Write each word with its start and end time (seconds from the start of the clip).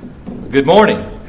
Good 0.00 0.66
morning. 0.66 1.20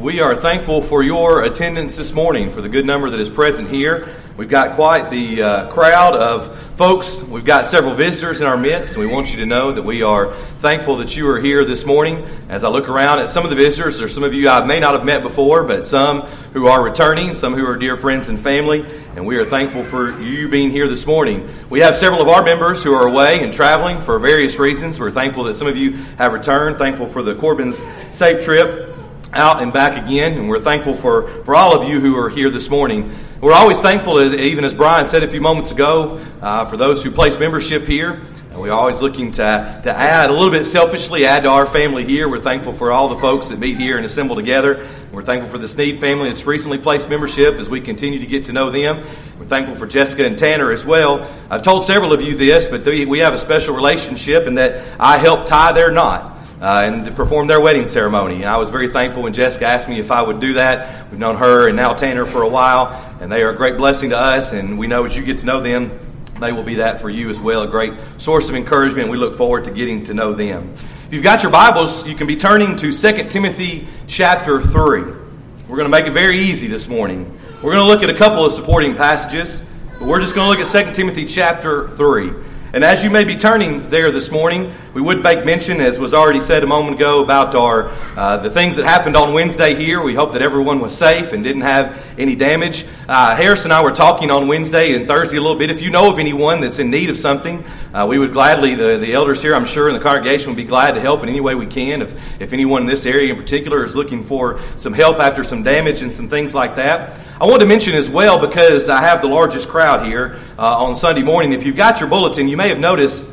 We 0.00 0.20
are 0.20 0.36
thankful 0.36 0.82
for 0.82 1.02
your 1.02 1.42
attendance 1.42 1.96
this 1.96 2.12
morning, 2.12 2.52
for 2.52 2.62
the 2.62 2.68
good 2.68 2.86
number 2.86 3.10
that 3.10 3.18
is 3.18 3.28
present 3.28 3.68
here. 3.68 4.14
We've 4.36 4.48
got 4.48 4.76
quite 4.76 5.10
the 5.10 5.42
uh, 5.42 5.70
crowd 5.70 6.14
of 6.14 6.56
folks. 6.76 7.20
We've 7.24 7.44
got 7.44 7.66
several 7.66 7.94
visitors 7.94 8.40
in 8.40 8.46
our 8.46 8.56
midst, 8.56 8.94
and 8.94 9.04
we 9.04 9.12
want 9.12 9.32
you 9.32 9.40
to 9.40 9.46
know 9.46 9.72
that 9.72 9.82
we 9.82 10.04
are 10.04 10.32
thankful 10.60 10.98
that 10.98 11.16
you 11.16 11.28
are 11.28 11.40
here 11.40 11.64
this 11.64 11.84
morning. 11.84 12.24
As 12.48 12.62
I 12.62 12.68
look 12.68 12.88
around 12.88 13.18
at 13.18 13.30
some 13.30 13.42
of 13.42 13.50
the 13.50 13.56
visitors, 13.56 13.98
there's 13.98 14.14
some 14.14 14.22
of 14.22 14.32
you 14.32 14.48
I 14.48 14.64
may 14.64 14.78
not 14.78 14.94
have 14.94 15.04
met 15.04 15.24
before, 15.24 15.64
but 15.64 15.84
some 15.84 16.22
who 16.52 16.68
are 16.68 16.80
returning, 16.80 17.34
some 17.34 17.54
who 17.54 17.66
are 17.66 17.76
dear 17.76 17.96
friends 17.96 18.28
and 18.28 18.38
family, 18.38 18.86
and 19.14 19.26
we 19.26 19.36
are 19.36 19.44
thankful 19.44 19.82
for 19.82 20.20
you 20.20 20.48
being 20.48 20.70
here 20.70 20.86
this 20.86 21.06
morning. 21.06 21.48
We 21.70 21.80
have 21.80 21.96
several 21.96 22.20
of 22.20 22.28
our 22.28 22.42
members 22.42 22.82
who 22.82 22.94
are 22.94 23.06
away 23.06 23.42
and 23.42 23.52
traveling 23.52 24.00
for 24.02 24.18
various 24.18 24.58
reasons. 24.58 25.00
We're 25.00 25.10
thankful 25.10 25.44
that 25.44 25.54
some 25.54 25.66
of 25.66 25.76
you 25.76 25.92
have 26.18 26.32
returned, 26.32 26.78
thankful 26.78 27.06
for 27.06 27.22
the 27.22 27.34
Corbin's 27.34 27.82
safe 28.10 28.44
trip 28.44 28.96
out 29.32 29.62
and 29.62 29.72
back 29.72 30.02
again, 30.02 30.38
and 30.38 30.48
we're 30.48 30.60
thankful 30.60 30.94
for, 30.94 31.28
for 31.44 31.54
all 31.54 31.78
of 31.78 31.88
you 31.88 32.00
who 32.00 32.16
are 32.16 32.28
here 32.28 32.50
this 32.50 32.70
morning. 32.70 33.14
We're 33.40 33.52
always 33.52 33.80
thankful, 33.80 34.20
even 34.34 34.64
as 34.64 34.74
Brian 34.74 35.06
said 35.06 35.22
a 35.22 35.28
few 35.28 35.40
moments 35.40 35.70
ago, 35.70 36.24
uh, 36.40 36.66
for 36.66 36.76
those 36.76 37.02
who 37.02 37.10
place 37.10 37.38
membership 37.38 37.84
here. 37.84 38.22
And 38.58 38.64
we're 38.64 38.72
always 38.72 39.00
looking 39.00 39.30
to, 39.30 39.80
to 39.84 39.96
add 39.96 40.30
a 40.30 40.32
little 40.32 40.50
bit 40.50 40.64
selfishly, 40.64 41.26
add 41.26 41.44
to 41.44 41.48
our 41.48 41.64
family 41.64 42.04
here. 42.04 42.28
We're 42.28 42.40
thankful 42.40 42.72
for 42.72 42.90
all 42.90 43.08
the 43.08 43.20
folks 43.20 43.50
that 43.50 43.60
meet 43.60 43.76
here 43.76 43.96
and 43.96 44.04
assemble 44.04 44.34
together. 44.34 44.84
We're 45.12 45.22
thankful 45.22 45.48
for 45.48 45.58
the 45.58 45.68
Sneed 45.68 46.00
family 46.00 46.28
that's 46.28 46.44
recently 46.44 46.78
placed 46.78 47.08
membership 47.08 47.54
as 47.54 47.68
we 47.68 47.80
continue 47.80 48.18
to 48.18 48.26
get 48.26 48.46
to 48.46 48.52
know 48.52 48.70
them. 48.70 49.06
We're 49.38 49.46
thankful 49.46 49.76
for 49.76 49.86
Jessica 49.86 50.26
and 50.26 50.36
Tanner 50.36 50.72
as 50.72 50.84
well. 50.84 51.32
I've 51.48 51.62
told 51.62 51.84
several 51.84 52.12
of 52.12 52.20
you 52.20 52.36
this, 52.36 52.66
but 52.66 52.84
we 52.84 53.20
have 53.20 53.32
a 53.32 53.38
special 53.38 53.76
relationship 53.76 54.48
in 54.48 54.56
that 54.56 54.84
I 54.98 55.18
help 55.18 55.46
tie 55.46 55.70
their 55.70 55.92
knot 55.92 56.36
uh, 56.60 56.82
and 56.84 57.04
to 57.04 57.12
perform 57.12 57.46
their 57.46 57.60
wedding 57.60 57.86
ceremony. 57.86 58.38
And 58.38 58.46
I 58.46 58.56
was 58.56 58.70
very 58.70 58.88
thankful 58.88 59.22
when 59.22 59.34
Jessica 59.34 59.66
asked 59.66 59.88
me 59.88 60.00
if 60.00 60.10
I 60.10 60.20
would 60.20 60.40
do 60.40 60.54
that. 60.54 61.08
We've 61.12 61.20
known 61.20 61.36
her 61.36 61.68
and 61.68 61.76
now 61.76 61.94
Tanner 61.94 62.26
for 62.26 62.42
a 62.42 62.48
while, 62.48 62.88
and 63.20 63.30
they 63.30 63.44
are 63.44 63.50
a 63.50 63.56
great 63.56 63.76
blessing 63.76 64.10
to 64.10 64.18
us. 64.18 64.52
And 64.52 64.80
we 64.80 64.88
know 64.88 65.04
as 65.04 65.16
you 65.16 65.22
get 65.22 65.38
to 65.38 65.46
know 65.46 65.60
them, 65.60 66.07
they 66.40 66.52
will 66.52 66.62
be 66.62 66.76
that 66.76 67.00
for 67.00 67.10
you 67.10 67.30
as 67.30 67.38
well, 67.38 67.62
a 67.62 67.66
great 67.66 67.92
source 68.18 68.48
of 68.48 68.54
encouragement. 68.54 69.08
We 69.08 69.16
look 69.16 69.36
forward 69.36 69.64
to 69.64 69.70
getting 69.70 70.04
to 70.04 70.14
know 70.14 70.32
them. 70.32 70.72
If 71.06 71.12
you've 71.12 71.22
got 71.22 71.42
your 71.42 71.50
Bibles, 71.50 72.06
you 72.06 72.14
can 72.14 72.26
be 72.26 72.36
turning 72.36 72.76
to 72.76 72.92
2 72.92 73.28
Timothy 73.28 73.88
chapter 74.06 74.62
3. 74.62 75.00
We're 75.02 75.76
going 75.76 75.84
to 75.84 75.88
make 75.88 76.06
it 76.06 76.12
very 76.12 76.38
easy 76.38 76.66
this 76.66 76.86
morning. 76.88 77.38
We're 77.56 77.72
going 77.72 77.78
to 77.78 77.84
look 77.84 78.02
at 78.02 78.10
a 78.10 78.18
couple 78.18 78.44
of 78.44 78.52
supporting 78.52 78.94
passages, 78.94 79.60
but 79.98 80.06
we're 80.06 80.20
just 80.20 80.34
going 80.34 80.44
to 80.46 80.58
look 80.58 80.74
at 80.74 80.86
2 80.86 80.92
Timothy 80.92 81.24
chapter 81.24 81.88
3. 81.88 82.30
And 82.70 82.84
as 82.84 83.02
you 83.02 83.08
may 83.08 83.24
be 83.24 83.34
turning 83.34 83.88
there 83.88 84.12
this 84.12 84.30
morning, 84.30 84.74
we 84.92 85.00
would 85.00 85.22
make 85.22 85.42
mention, 85.42 85.80
as 85.80 85.98
was 85.98 86.12
already 86.12 86.42
said 86.42 86.62
a 86.62 86.66
moment 86.66 86.96
ago, 86.96 87.22
about 87.24 87.54
our 87.54 87.88
uh, 88.14 88.36
the 88.36 88.50
things 88.50 88.76
that 88.76 88.84
happened 88.84 89.16
on 89.16 89.32
Wednesday 89.32 89.74
here. 89.74 90.02
We 90.02 90.14
hope 90.14 90.34
that 90.34 90.42
everyone 90.42 90.80
was 90.80 90.94
safe 90.94 91.32
and 91.32 91.42
didn't 91.42 91.62
have 91.62 92.06
any 92.18 92.36
damage. 92.36 92.84
Uh, 93.08 93.34
Harris 93.34 93.64
and 93.64 93.72
I 93.72 93.82
were 93.82 93.92
talking 93.92 94.30
on 94.30 94.48
Wednesday 94.48 94.94
and 94.94 95.06
Thursday 95.06 95.38
a 95.38 95.40
little 95.40 95.56
bit. 95.56 95.70
If 95.70 95.80
you 95.80 95.88
know 95.88 96.12
of 96.12 96.18
anyone 96.18 96.60
that's 96.60 96.78
in 96.78 96.90
need 96.90 97.08
of 97.08 97.16
something, 97.16 97.64
uh, 97.94 98.04
we 98.06 98.18
would 98.18 98.34
gladly, 98.34 98.74
the, 98.74 98.98
the 98.98 99.14
elders 99.14 99.40
here, 99.40 99.54
I'm 99.54 99.64
sure, 99.64 99.88
in 99.88 99.94
the 99.94 100.00
congregation 100.00 100.50
would 100.50 100.56
be 100.58 100.64
glad 100.64 100.92
to 100.92 101.00
help 101.00 101.22
in 101.22 101.30
any 101.30 101.40
way 101.40 101.54
we 101.54 101.66
can. 101.66 102.02
If, 102.02 102.42
if 102.42 102.52
anyone 102.52 102.82
in 102.82 102.86
this 102.86 103.06
area 103.06 103.32
in 103.32 103.40
particular 103.40 103.82
is 103.82 103.94
looking 103.94 104.24
for 104.24 104.60
some 104.76 104.92
help 104.92 105.20
after 105.20 105.42
some 105.42 105.62
damage 105.62 106.02
and 106.02 106.12
some 106.12 106.28
things 106.28 106.54
like 106.54 106.76
that. 106.76 107.18
I 107.40 107.46
want 107.46 107.60
to 107.60 107.68
mention 107.68 107.94
as 107.94 108.08
well, 108.08 108.44
because 108.44 108.88
I 108.88 109.00
have 109.00 109.22
the 109.22 109.28
largest 109.28 109.68
crowd 109.68 110.04
here 110.04 110.40
uh, 110.58 110.82
on 110.82 110.96
Sunday 110.96 111.22
morning, 111.22 111.52
if 111.52 111.64
you've 111.64 111.76
got 111.76 112.00
your 112.00 112.08
bulletin, 112.08 112.48
you 112.48 112.56
may 112.56 112.68
have 112.68 112.80
noticed 112.80 113.24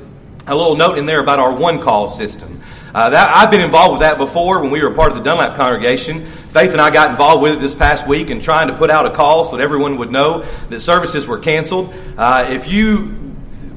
a 0.46 0.54
little 0.54 0.76
note 0.76 1.00
in 1.00 1.08
there 1.08 1.20
about 1.22 1.40
our 1.40 1.52
one 1.52 1.82
call 1.82 2.08
system. 2.08 2.62
Uh, 2.94 3.10
that, 3.10 3.36
I've 3.36 3.50
been 3.50 3.62
involved 3.62 3.94
with 3.94 4.02
that 4.02 4.20
before 4.20 4.62
when 4.62 4.70
we 4.70 4.84
were 4.84 4.94
part 4.94 5.10
of 5.10 5.18
the 5.18 5.24
Dunlap 5.24 5.58
congregation. 5.58 6.24
Faith 6.24 6.74
and 6.74 6.80
I 6.82 6.92
got 6.92 7.10
involved 7.10 7.42
with 7.42 7.54
it 7.54 7.62
this 7.62 7.74
past 7.74 8.08
week 8.08 8.30
and 8.30 8.44
trying 8.44 8.68
to 8.68 8.78
put 8.78 8.92
out 8.92 9.08
a 9.08 9.10
call 9.10 9.44
so 9.44 9.58
that 9.58 9.64
everyone 9.64 9.98
would 9.98 10.12
know 10.12 10.44
that 10.70 10.82
services 10.82 11.26
were 11.26 11.40
canceled. 11.40 11.92
Uh, 12.16 12.46
if 12.52 12.72
you 12.72 13.25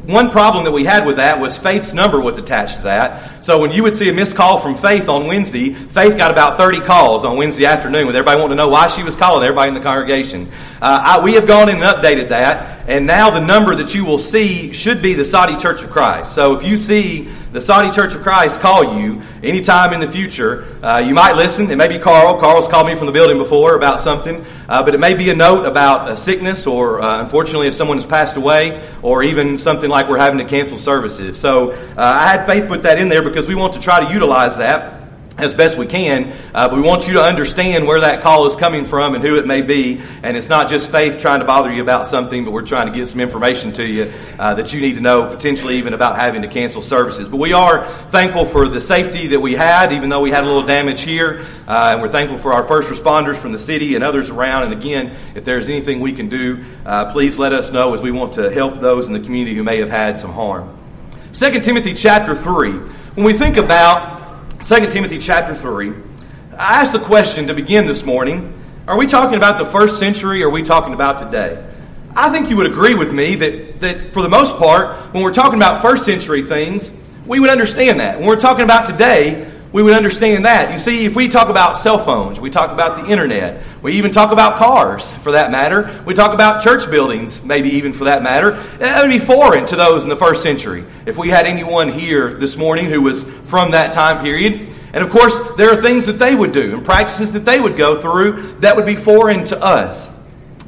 one 0.08 0.30
problem 0.30 0.64
that 0.64 0.70
we 0.70 0.84
had 0.84 1.04
with 1.04 1.16
that 1.16 1.38
was 1.38 1.58
Faith's 1.58 1.92
number 1.92 2.19
was 2.19 2.38
attached 2.38 2.78
to 2.78 2.82
that. 2.84 3.44
So 3.44 3.60
when 3.60 3.72
you 3.72 3.82
would 3.82 3.94
see 3.94 4.08
a 4.08 4.12
missed 4.12 4.36
call 4.36 4.58
from 4.58 4.74
Faith 4.74 5.06
on 5.06 5.26
Wednesday, 5.26 5.74
Faith 5.74 6.16
got 6.16 6.30
about 6.30 6.56
30 6.56 6.80
calls 6.80 7.26
on 7.26 7.36
Wednesday 7.36 7.66
afternoon 7.66 8.06
with 8.06 8.16
everybody 8.16 8.41
wanting 8.41 8.56
to 8.56 8.64
know 8.64 8.69
why 8.69 8.88
she 8.88 9.02
was 9.02 9.14
calling 9.14 9.44
everybody 9.44 9.69
in 9.69 9.74
the 9.74 9.82
congregation. 9.82 10.50
Uh, 10.80 11.19
I, 11.20 11.22
we 11.22 11.34
have 11.34 11.46
gone 11.46 11.69
in 11.69 11.82
and 11.82 11.84
updated 11.84 12.30
that, 12.30 12.88
and 12.88 13.06
now 13.06 13.28
the 13.28 13.44
number 13.44 13.74
that 13.74 13.94
you 13.94 14.06
will 14.06 14.19
see 14.19 14.72
should 14.72 15.02
be 15.02 15.12
the 15.12 15.26
Soddy 15.26 15.58
Church 15.58 15.82
of 15.82 15.91
Christ. 15.91 16.34
So 16.34 16.56
if 16.56 16.62
you 16.62 16.78
see 16.78 17.28
the 17.58 17.62
Soddy 17.62 17.91
Church 17.91 18.14
of 18.14 18.22
Christ 18.22 18.60
call 18.60 18.96
you 18.96 19.20
anytime 19.42 19.92
in 19.92 19.98
the 19.98 20.06
future, 20.06 20.64
uh, 20.80 20.98
you 20.98 21.12
might 21.12 21.32
listen. 21.32 21.69
It 21.72 21.74
may 21.74 21.88
be 21.88 21.98
Carl. 21.98 22.38
Carl's 22.38 22.69
called 22.69 22.86
me 22.86 22.94
from 22.94 23.06
the 23.06 23.12
building 23.12 23.36
before 23.36 23.74
about 23.74 24.00
something, 24.00 24.46
uh, 24.69 24.84
but 24.84 24.94
it 24.94 24.98
may 24.98 25.14
be 25.14 25.30
a 25.30 25.34
note 25.34 25.66
about 25.66 26.08
a 26.08 26.16
sickness, 26.16 26.69
or 26.69 27.02
uh, 27.02 27.20
unfortunately, 27.20 27.66
if 27.66 27.74
someone 27.74 27.96
has 27.96 28.06
passed 28.06 28.36
away, 28.36 28.80
or 29.02 29.24
even 29.24 29.58
something 29.58 29.91
like 29.91 30.08
we're 30.08 30.19
having 30.19 30.38
to 30.38 30.44
cancel 30.44 30.78
services. 30.78 31.36
So 31.36 31.72
uh, 31.72 31.94
I 31.96 32.28
had 32.28 32.46
Faith 32.46 32.69
put 32.69 32.84
that 32.84 32.96
in 32.96 33.08
there 33.08 33.24
because 33.24 33.48
we 33.48 33.56
want 33.56 33.75
to 33.75 33.80
try 33.80 34.06
to 34.06 34.12
utilize 34.12 34.56
that 34.58 34.97
as 35.38 35.54
best 35.54 35.78
we 35.78 35.87
can. 35.87 36.32
Uh, 36.53 36.69
but 36.69 36.76
we 36.76 36.82
want 36.82 37.06
you 37.06 37.15
to 37.15 37.22
understand 37.22 37.87
where 37.87 38.00
that 38.00 38.22
call 38.22 38.47
is 38.47 38.56
coming 38.56 38.84
from 38.84 39.15
and 39.15 39.22
who 39.22 39.37
it 39.37 39.47
may 39.47 39.62
be. 39.62 40.03
And 40.22 40.37
it's 40.37 40.49
not 40.49 40.69
just 40.69 40.91
faith 40.91 41.21
trying 41.21 41.41
to 41.41 41.47
bother 41.47 41.72
you 41.72 41.81
about 41.81 42.09
something, 42.09 42.44
but 42.44 42.50
we're 42.50 42.66
trying 42.66 42.88
to 42.88 42.94
get 42.94 43.06
some 43.06 43.21
information 43.21 43.72
to 43.75 43.87
you 43.87 44.12
uh, 44.38 44.54
that 44.54 44.72
you 44.72 44.81
need 44.81 44.94
to 44.94 45.00
know, 45.00 45.28
potentially 45.28 45.76
even 45.78 45.94
about 45.94 46.16
having 46.16 46.43
to 46.43 46.49
cancel 46.49 46.82
services. 46.82 47.28
But 47.28 47.37
we 47.38 47.53
are 47.53 47.87
thankful 48.10 48.44
for 48.44 48.69
the 48.69 48.81
safety 48.81 49.28
that 49.28 49.41
we 49.41 49.54
had, 49.54 49.93
even 49.93 50.09
though 50.09 50.21
we 50.21 50.31
had 50.31 50.43
a 50.43 50.47
little 50.47 50.66
damage 50.66 51.03
here. 51.03 51.47
Uh, 51.69 51.91
and 51.93 52.03
we're 52.03 52.09
thankful 52.09 52.38
for 52.38 52.53
our 52.53 52.65
first 52.65 52.91
responders 52.91 53.37
from 53.37 53.53
the 53.53 53.59
city 53.59 53.94
and 53.94 54.03
others 54.03 54.31
around. 54.31 54.65
And 54.65 54.72
again, 54.72 55.16
if 55.37 55.44
there's 55.44 55.69
anything 55.69 56.00
we 56.00 56.12
can 56.12 56.28
do, 56.28 56.65
uh, 56.84 57.12
please 57.12 57.38
let 57.38 57.53
us 57.53 57.70
know 57.70 57.94
as 57.94 58.00
we 58.00 58.10
want 58.10 58.34
to 58.34 58.50
help 58.50 58.81
those 58.81 59.06
in 59.06 59.12
the 59.12 59.20
community 59.20 59.55
who 59.55 59.62
may 59.62 59.78
have 59.78 59.91
had 59.91 60.19
some 60.19 60.32
harm. 60.32 60.76
2 61.32 61.60
Timothy 61.60 61.94
chapter 61.94 62.34
3. 62.34 62.72
When 62.72 63.25
we 63.25 63.34
think 63.34 63.56
about 63.56 64.18
2 64.60 64.91
Timothy 64.91 65.19
chapter 65.19 65.54
3. 65.54 65.92
I 66.58 66.80
asked 66.80 66.92
the 66.92 66.98
question 66.98 67.46
to 67.46 67.54
begin 67.54 67.86
this 67.86 68.04
morning 68.04 68.60
Are 68.88 68.98
we 68.98 69.06
talking 69.06 69.36
about 69.36 69.56
the 69.56 69.66
first 69.66 70.00
century 70.00 70.42
or 70.42 70.48
are 70.48 70.50
we 70.50 70.64
talking 70.64 70.94
about 70.94 71.20
today? 71.20 71.64
I 72.16 72.28
think 72.30 72.50
you 72.50 72.56
would 72.56 72.66
agree 72.66 72.94
with 72.94 73.12
me 73.12 73.36
that, 73.36 73.80
that 73.80 74.12
for 74.12 74.20
the 74.20 74.28
most 74.28 74.56
part, 74.56 75.14
when 75.14 75.22
we're 75.22 75.32
talking 75.32 75.60
about 75.60 75.80
first 75.80 76.04
century 76.04 76.42
things, 76.42 76.91
we 77.24 77.38
would 77.38 77.50
understand 77.50 78.00
that. 78.00 78.19
When 78.19 78.26
we're 78.26 78.41
talking 78.41 78.64
about 78.64 78.88
today, 78.88 79.48
we 79.73 79.83
would 79.83 79.95
understand 79.95 80.45
that. 80.45 80.73
You 80.73 80.79
see, 80.79 81.05
if 81.05 81.15
we 81.15 81.29
talk 81.29 81.49
about 81.49 81.77
cell 81.77 81.99
phones, 81.99 82.41
we 82.41 82.51
talk 82.51 82.73
about 82.73 82.97
the 82.97 83.11
internet, 83.11 83.62
we 83.83 83.93
even 83.95 84.12
talk 84.12 84.33
about 84.33 84.59
cars 84.59 85.12
for 85.17 85.33
that 85.33 85.51
matter, 85.51 86.03
we 86.06 86.15
talk 86.15 86.33
about 86.33 86.62
church 86.62 86.91
buildings, 86.91 87.43
maybe 87.43 87.69
even 87.71 87.93
for 87.93 88.05
that 88.05 88.23
matter, 88.23 88.53
that 88.79 89.03
would 89.03 89.11
be 89.11 89.19
foreign 89.19 89.67
to 89.67 89.77
those 89.77 90.05
in 90.05 90.09
the 90.09 90.17
first 90.17 90.43
century. 90.43 90.84
If 91.05 91.19
we 91.19 91.29
had 91.29 91.47
anyone 91.47 91.89
here 91.89 92.34
this 92.34 92.56
morning 92.56 92.87
who 92.87 93.03
was 93.03 93.25
from 93.25 93.73
that 93.73 93.93
time 93.93 94.25
period, 94.25 94.69
and 94.93 95.05
of 95.05 95.11
course, 95.11 95.39
there 95.56 95.71
are 95.71 95.83
things 95.83 96.06
that 96.06 96.19
they 96.19 96.35
would 96.35 96.53
do 96.53 96.75
and 96.75 96.85
practices 96.85 97.33
that 97.33 97.45
they 97.45 97.61
would 97.61 97.77
go 97.77 98.00
through 98.00 98.56
that 98.61 98.75
would 98.75 98.87
be 98.87 98.97
foreign 98.97 99.45
to 99.47 99.62
us. 99.62 100.17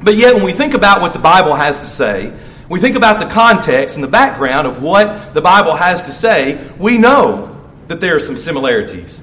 But 0.03 0.15
yet, 0.15 0.35
when 0.35 0.43
we 0.43 0.53
think 0.53 0.73
about 0.73 1.01
what 1.01 1.13
the 1.13 1.19
Bible 1.19 1.55
has 1.55 1.79
to 1.79 1.85
say, 1.85 2.33
we 2.69 2.79
think 2.79 2.95
about 2.95 3.19
the 3.19 3.27
context 3.27 3.95
and 3.95 4.03
the 4.03 4.07
background 4.07 4.67
of 4.67 4.81
what 4.81 5.33
the 5.33 5.41
Bible 5.41 5.75
has 5.75 6.03
to 6.03 6.13
say, 6.13 6.69
we 6.77 6.97
know 6.97 7.50
that 7.91 7.99
there 7.99 8.15
are 8.15 8.21
some 8.21 8.37
similarities. 8.37 9.21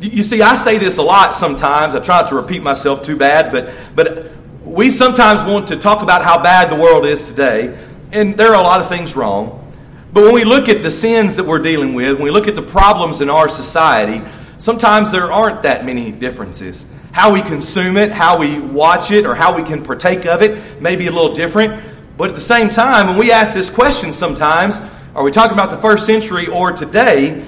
You 0.00 0.24
see, 0.24 0.42
I 0.42 0.56
say 0.56 0.76
this 0.76 0.98
a 0.98 1.02
lot 1.02 1.36
sometimes. 1.36 1.94
I 1.94 2.00
try 2.00 2.28
to 2.28 2.34
repeat 2.34 2.62
myself 2.62 3.04
too 3.04 3.16
bad, 3.16 3.52
but, 3.52 3.72
but 3.94 4.32
we 4.64 4.90
sometimes 4.90 5.40
want 5.48 5.68
to 5.68 5.76
talk 5.76 6.02
about 6.02 6.24
how 6.24 6.42
bad 6.42 6.70
the 6.70 6.76
world 6.76 7.06
is 7.06 7.22
today, 7.22 7.78
and 8.10 8.36
there 8.36 8.48
are 8.48 8.60
a 8.60 8.62
lot 8.62 8.80
of 8.80 8.88
things 8.88 9.14
wrong. 9.14 9.72
But 10.12 10.24
when 10.24 10.34
we 10.34 10.42
look 10.42 10.68
at 10.68 10.82
the 10.82 10.90
sins 10.90 11.36
that 11.36 11.44
we're 11.44 11.62
dealing 11.62 11.94
with, 11.94 12.14
when 12.14 12.24
we 12.24 12.30
look 12.30 12.48
at 12.48 12.56
the 12.56 12.62
problems 12.62 13.20
in 13.20 13.30
our 13.30 13.48
society, 13.48 14.20
sometimes 14.58 15.12
there 15.12 15.32
aren't 15.32 15.62
that 15.62 15.84
many 15.84 16.10
differences. 16.10 16.86
How 17.12 17.32
we 17.32 17.40
consume 17.40 17.96
it, 17.96 18.10
how 18.10 18.38
we 18.38 18.58
watch 18.58 19.12
it, 19.12 19.26
or 19.26 19.36
how 19.36 19.56
we 19.56 19.62
can 19.62 19.84
partake 19.84 20.26
of 20.26 20.42
it 20.42 20.82
may 20.82 20.96
be 20.96 21.06
a 21.06 21.12
little 21.12 21.34
different. 21.34 21.82
But 22.16 22.30
at 22.30 22.34
the 22.34 22.40
same 22.40 22.68
time, 22.68 23.06
when 23.06 23.16
we 23.16 23.30
ask 23.30 23.54
this 23.54 23.70
question 23.70 24.12
sometimes, 24.12 24.80
are 25.14 25.22
we 25.22 25.30
talking 25.30 25.54
about 25.54 25.70
the 25.70 25.78
first 25.78 26.04
century 26.04 26.48
or 26.48 26.72
today? 26.72 27.44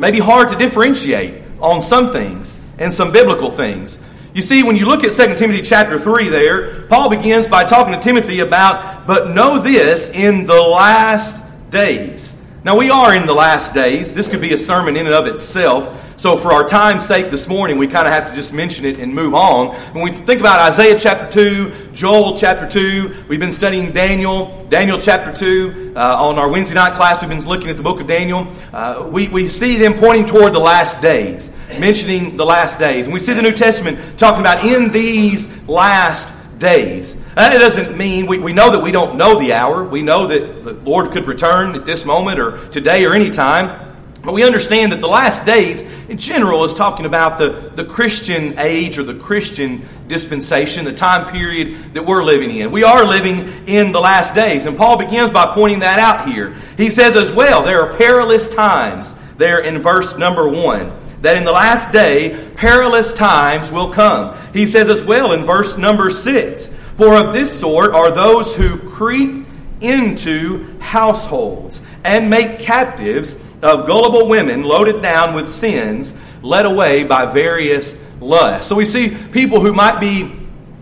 May 0.00 0.10
be 0.10 0.18
hard 0.18 0.48
to 0.48 0.56
differentiate 0.56 1.42
on 1.60 1.82
some 1.82 2.10
things 2.10 2.64
and 2.78 2.90
some 2.90 3.12
biblical 3.12 3.50
things. 3.50 4.02
You 4.32 4.40
see, 4.40 4.62
when 4.62 4.76
you 4.76 4.86
look 4.86 5.04
at 5.04 5.12
2 5.12 5.34
Timothy 5.34 5.60
chapter 5.60 5.98
3 5.98 6.30
there, 6.30 6.82
Paul 6.86 7.10
begins 7.10 7.46
by 7.46 7.64
talking 7.64 7.92
to 7.92 8.00
Timothy 8.00 8.40
about, 8.40 9.06
but 9.06 9.34
know 9.34 9.58
this 9.60 10.08
in 10.10 10.46
the 10.46 10.60
last 10.60 11.44
days. 11.70 12.39
Now, 12.62 12.76
we 12.76 12.90
are 12.90 13.16
in 13.16 13.26
the 13.26 13.32
last 13.32 13.72
days. 13.72 14.12
This 14.12 14.28
could 14.28 14.42
be 14.42 14.52
a 14.52 14.58
sermon 14.58 14.94
in 14.94 15.06
and 15.06 15.14
of 15.14 15.26
itself. 15.26 16.18
So, 16.20 16.36
for 16.36 16.52
our 16.52 16.68
time's 16.68 17.06
sake 17.06 17.30
this 17.30 17.48
morning, 17.48 17.78
we 17.78 17.88
kind 17.88 18.06
of 18.06 18.12
have 18.12 18.28
to 18.28 18.34
just 18.34 18.52
mention 18.52 18.84
it 18.84 18.98
and 18.98 19.14
move 19.14 19.32
on. 19.34 19.68
When 19.94 20.04
we 20.04 20.12
think 20.12 20.40
about 20.40 20.60
Isaiah 20.70 21.00
chapter 21.00 21.32
2, 21.32 21.92
Joel 21.94 22.36
chapter 22.36 22.68
2, 22.68 23.24
we've 23.28 23.40
been 23.40 23.50
studying 23.50 23.92
Daniel, 23.92 24.66
Daniel 24.68 24.98
chapter 24.98 25.34
2. 25.34 25.94
Uh, 25.96 26.00
on 26.22 26.38
our 26.38 26.50
Wednesday 26.50 26.74
night 26.74 26.96
class, 26.96 27.22
we've 27.22 27.30
been 27.30 27.42
looking 27.46 27.70
at 27.70 27.78
the 27.78 27.82
book 27.82 27.98
of 27.98 28.06
Daniel. 28.06 28.46
Uh, 28.74 29.08
we, 29.10 29.28
we 29.28 29.48
see 29.48 29.78
them 29.78 29.94
pointing 29.94 30.26
toward 30.26 30.52
the 30.52 30.60
last 30.60 31.00
days. 31.00 31.56
mentioning 31.78 32.36
the 32.36 32.44
last 32.44 32.78
days. 32.78 33.06
And 33.06 33.14
we 33.14 33.20
see 33.20 33.32
the 33.32 33.40
New 33.40 33.54
Testament 33.54 34.18
talking 34.18 34.42
about 34.42 34.66
in 34.66 34.92
these 34.92 35.48
last 35.66 36.28
days. 36.60 37.16
And 37.36 37.52
it 37.52 37.58
doesn't 37.58 37.96
mean 37.96 38.26
we, 38.26 38.38
we 38.38 38.52
know 38.52 38.70
that 38.70 38.82
we 38.82 38.92
don't 38.92 39.16
know 39.16 39.40
the 39.40 39.52
hour. 39.52 39.82
We 39.82 40.02
know 40.02 40.28
that 40.28 40.62
the 40.62 40.74
Lord 40.74 41.10
could 41.10 41.26
return 41.26 41.74
at 41.74 41.84
this 41.84 42.04
moment 42.04 42.38
or 42.38 42.68
today 42.68 43.04
or 43.04 43.14
any 43.14 43.30
time. 43.30 43.88
But 44.22 44.34
we 44.34 44.44
understand 44.44 44.92
that 44.92 45.00
the 45.00 45.08
last 45.08 45.46
days, 45.46 45.82
in 46.10 46.18
general, 46.18 46.64
is 46.64 46.74
talking 46.74 47.06
about 47.06 47.38
the, 47.38 47.72
the 47.74 47.84
Christian 47.84 48.58
age 48.58 48.98
or 48.98 49.02
the 49.02 49.14
Christian 49.14 49.82
dispensation, 50.08 50.84
the 50.84 50.92
time 50.92 51.32
period 51.32 51.94
that 51.94 52.04
we're 52.04 52.22
living 52.22 52.54
in. 52.54 52.70
We 52.70 52.84
are 52.84 53.04
living 53.06 53.66
in 53.66 53.92
the 53.92 54.00
last 54.00 54.34
days. 54.34 54.66
And 54.66 54.76
Paul 54.76 54.98
begins 54.98 55.30
by 55.30 55.54
pointing 55.54 55.78
that 55.78 55.98
out 55.98 56.28
here. 56.28 56.54
He 56.76 56.90
says 56.90 57.16
as 57.16 57.32
well, 57.32 57.62
there 57.62 57.80
are 57.80 57.96
perilous 57.96 58.54
times 58.54 59.14
there 59.38 59.60
in 59.60 59.78
verse 59.78 60.18
number 60.18 60.46
one. 60.46 60.92
That 61.22 61.36
in 61.36 61.44
the 61.44 61.52
last 61.52 61.92
day, 61.92 62.50
perilous 62.56 63.12
times 63.12 63.70
will 63.70 63.92
come. 63.92 64.36
He 64.52 64.66
says 64.66 64.88
as 64.88 65.04
well 65.04 65.32
in 65.32 65.44
verse 65.44 65.76
number 65.76 66.10
six, 66.10 66.68
For 66.96 67.14
of 67.16 67.32
this 67.32 67.58
sort 67.58 67.92
are 67.92 68.10
those 68.10 68.54
who 68.54 68.78
creep 68.78 69.46
into 69.80 70.78
households 70.78 71.80
and 72.04 72.30
make 72.30 72.58
captives 72.58 73.34
of 73.62 73.86
gullible 73.86 74.28
women 74.28 74.62
loaded 74.62 75.02
down 75.02 75.34
with 75.34 75.50
sins, 75.50 76.18
led 76.42 76.64
away 76.64 77.04
by 77.04 77.26
various 77.26 78.20
lusts. 78.20 78.68
So 78.68 78.74
we 78.74 78.84
see 78.84 79.10
people 79.10 79.60
who 79.60 79.72
might 79.72 80.00
be 80.00 80.32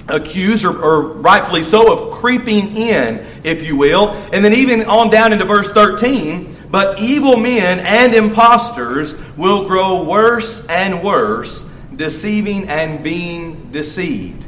accused, 0.08 0.64
or, 0.64 0.80
or, 0.80 1.02
rightfully 1.14 1.62
so, 1.62 1.92
of 1.92 2.18
creeping 2.18 2.76
in, 2.76 3.24
if 3.44 3.66
you 3.66 3.76
will. 3.76 4.10
And 4.32 4.44
then 4.44 4.54
even 4.54 4.84
on 4.84 5.10
down 5.10 5.32
into 5.32 5.44
verse 5.44 5.70
13, 5.70 6.56
but 6.70 7.00
evil 7.00 7.36
men 7.36 7.80
and 7.80 8.14
impostors 8.14 9.14
will 9.36 9.66
grow 9.66 10.04
worse 10.04 10.64
and 10.66 11.02
worse, 11.02 11.64
deceiving 11.94 12.68
and 12.68 13.02
being 13.02 13.70
deceived. 13.72 14.46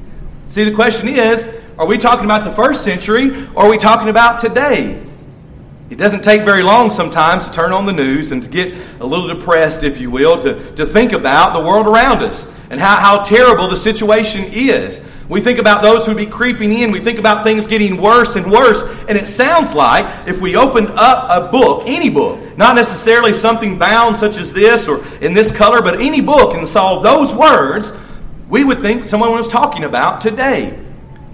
See, 0.49 0.65
the 0.65 0.75
question 0.75 1.09
is 1.09 1.47
are 1.79 1.87
we 1.87 1.97
talking 1.97 2.27
about 2.27 2.45
the 2.45 2.53
first 2.53 2.85
century 2.85 3.47
or 3.55 3.65
are 3.65 3.71
we 3.71 3.79
talking 3.79 4.09
about 4.09 4.39
today? 4.39 5.03
It 5.89 5.99
doesn't 5.99 6.23
take 6.23 6.43
very 6.43 6.63
long 6.63 6.91
sometimes 6.91 7.47
to 7.47 7.53
turn 7.53 7.73
on 7.73 7.87
the 7.87 7.93
news 7.93 8.31
and 8.33 8.43
to 8.45 8.49
get 8.49 8.75
a 9.01 9.07
little 9.07 9.27
depressed, 9.27 9.83
if 9.83 9.99
you 9.99 10.11
will, 10.11 10.41
to, 10.43 10.75
to 10.77 10.87
think 10.87 11.13
about 11.13 11.53
the 11.53 11.61
world 11.61 11.87
around 11.87 12.23
us 12.23 12.51
and 12.71 12.79
how, 12.79 12.97
how 12.97 13.25
terrible 13.25 13.69
the 13.69 13.77
situation 13.77 14.45
is. 14.45 15.01
We 15.31 15.41
think 15.41 15.61
about 15.61 15.81
those 15.81 16.05
who 16.05 16.11
would 16.11 16.19
be 16.19 16.27
creeping 16.27 16.73
in. 16.73 16.91
We 16.91 16.99
think 16.99 17.21
about 17.21 17.45
things 17.45 17.69
getting 17.69 18.03
worse 18.03 18.35
and 18.35 18.51
worse. 18.51 18.83
And 19.09 19.17
it 19.17 19.29
sounds 19.29 19.75
like 19.75 20.29
if 20.29 20.41
we 20.41 20.57
opened 20.57 20.89
up 20.89 21.31
a 21.31 21.53
book, 21.53 21.85
any 21.87 22.11
book, 22.11 22.59
not 22.59 22.75
necessarily 22.75 23.33
something 23.33 23.79
bound 23.79 24.17
such 24.17 24.39
as 24.39 24.53
this 24.53 24.89
or 24.89 25.07
in 25.19 25.33
this 25.33 25.53
color, 25.53 25.83
but 25.83 26.01
any 26.01 26.21
book 26.21 26.57
and 26.57 26.67
saw 26.67 26.99
those 26.99 27.33
words, 27.33 27.93
we 28.49 28.65
would 28.65 28.83
think 28.83 29.05
someone 29.05 29.31
was 29.31 29.47
talking 29.47 29.85
about 29.85 30.21
today, 30.21 30.77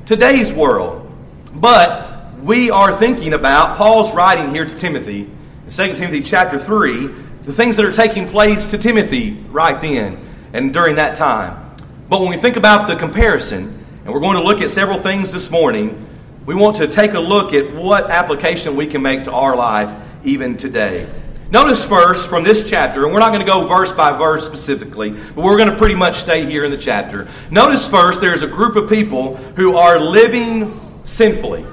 today's 0.05 0.53
world. 0.53 1.11
But 1.55 2.35
we 2.43 2.69
are 2.69 2.95
thinking 2.95 3.33
about 3.33 3.79
Paul's 3.79 4.15
writing 4.15 4.55
here 4.55 4.67
to 4.67 4.77
Timothy, 4.77 5.23
in 5.23 5.71
2 5.71 5.95
Timothy 5.95 6.21
chapter 6.21 6.59
3, 6.59 7.07
the 7.45 7.53
things 7.55 7.77
that 7.77 7.87
are 7.87 7.93
taking 7.93 8.29
place 8.29 8.69
to 8.69 8.79
Timothy 8.79 9.43
right 9.51 9.81
then 9.81 10.19
and 10.53 10.75
during 10.75 10.97
that 10.97 11.17
time. 11.17 11.63
But 12.11 12.21
when 12.21 12.29
we 12.29 12.37
think 12.37 12.57
about 12.57 12.89
the 12.89 12.97
comparison, 12.97 13.76
and 14.07 14.15
we're 14.15 14.21
going 14.21 14.37
to 14.37 14.45
look 14.45 14.61
at 14.61 14.71
several 14.71 15.01
things 15.01 15.33
this 15.33 15.51
morning, 15.51 16.07
we 16.47 16.55
want 16.55 16.77
to 16.77 16.87
take 16.87 17.15
a 17.15 17.19
look 17.19 17.53
at 17.53 17.75
what 17.75 18.09
application 18.09 18.77
we 18.77 18.87
can 18.87 19.03
make 19.03 19.25
to 19.25 19.33
our 19.33 19.57
life 19.57 19.93
even 20.23 20.57
today. 20.57 21.13
Notice 21.51 21.85
first 21.85 22.31
from 22.31 22.45
this 22.45 22.71
chapter, 22.71 23.03
and 23.03 23.13
we're 23.13 23.19
not 23.19 23.33
going 23.33 23.45
to 23.45 23.53
go 23.53 23.67
verse 23.67 23.91
by 23.91 24.17
verse 24.17 24.47
specifically, 24.47 25.11
but 25.11 25.39
we're 25.39 25.57
going 25.57 25.73
to 25.73 25.77
pretty 25.77 25.97
much 25.97 26.19
stay 26.19 26.47
here 26.47 26.65
in 26.65 26.71
the 26.71 26.77
chapter. 26.77 27.27
Notice 27.51 27.91
first 27.91 28.21
there's 28.21 28.43
a 28.43 28.47
group 28.47 28.77
of 28.77 28.89
people 28.89 29.35
who 29.57 29.75
are 29.75 29.99
living 29.99 31.01
sinfully. 31.03 31.67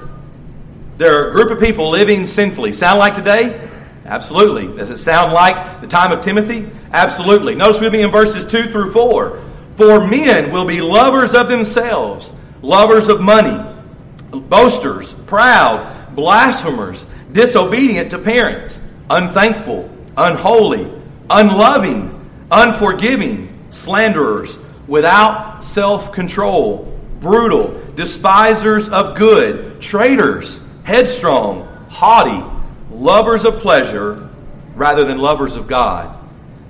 There 0.98 1.22
are 1.22 1.28
a 1.28 1.32
group 1.32 1.52
of 1.52 1.60
people 1.60 1.90
living 1.90 2.26
sinfully. 2.26 2.72
Sound 2.72 2.98
like 2.98 3.14
today? 3.14 3.70
Absolutely. 4.06 4.76
Does 4.76 4.90
it 4.90 4.98
sound 4.98 5.32
like 5.32 5.80
the 5.80 5.86
time 5.86 6.10
of 6.10 6.24
Timothy? 6.24 6.68
Absolutely. 6.90 7.54
Notice 7.54 7.80
with 7.80 7.92
me 7.92 8.02
in 8.02 8.10
verses 8.10 8.44
2 8.44 8.72
through 8.72 8.90
4. 8.90 9.43
For 9.76 10.06
men 10.06 10.52
will 10.52 10.64
be 10.64 10.80
lovers 10.80 11.34
of 11.34 11.48
themselves, 11.48 12.34
lovers 12.62 13.08
of 13.08 13.20
money, 13.20 13.58
boasters, 14.30 15.12
proud, 15.12 16.14
blasphemers, 16.14 17.06
disobedient 17.32 18.10
to 18.10 18.18
parents, 18.18 18.80
unthankful, 19.10 19.90
unholy, 20.16 20.90
unloving, 21.28 22.10
unforgiving, 22.50 23.48
slanderers, 23.70 24.58
without 24.86 25.64
self 25.64 26.12
control, 26.12 26.96
brutal, 27.20 27.80
despisers 27.96 28.88
of 28.88 29.16
good, 29.16 29.80
traitors 29.80 30.60
headstrong, 30.84 31.66
haughty, 31.88 32.44
lovers 32.90 33.44
of 33.44 33.58
pleasure 33.58 34.28
rather 34.74 35.04
than 35.04 35.18
lovers 35.18 35.56
of 35.56 35.66
God. 35.66 36.14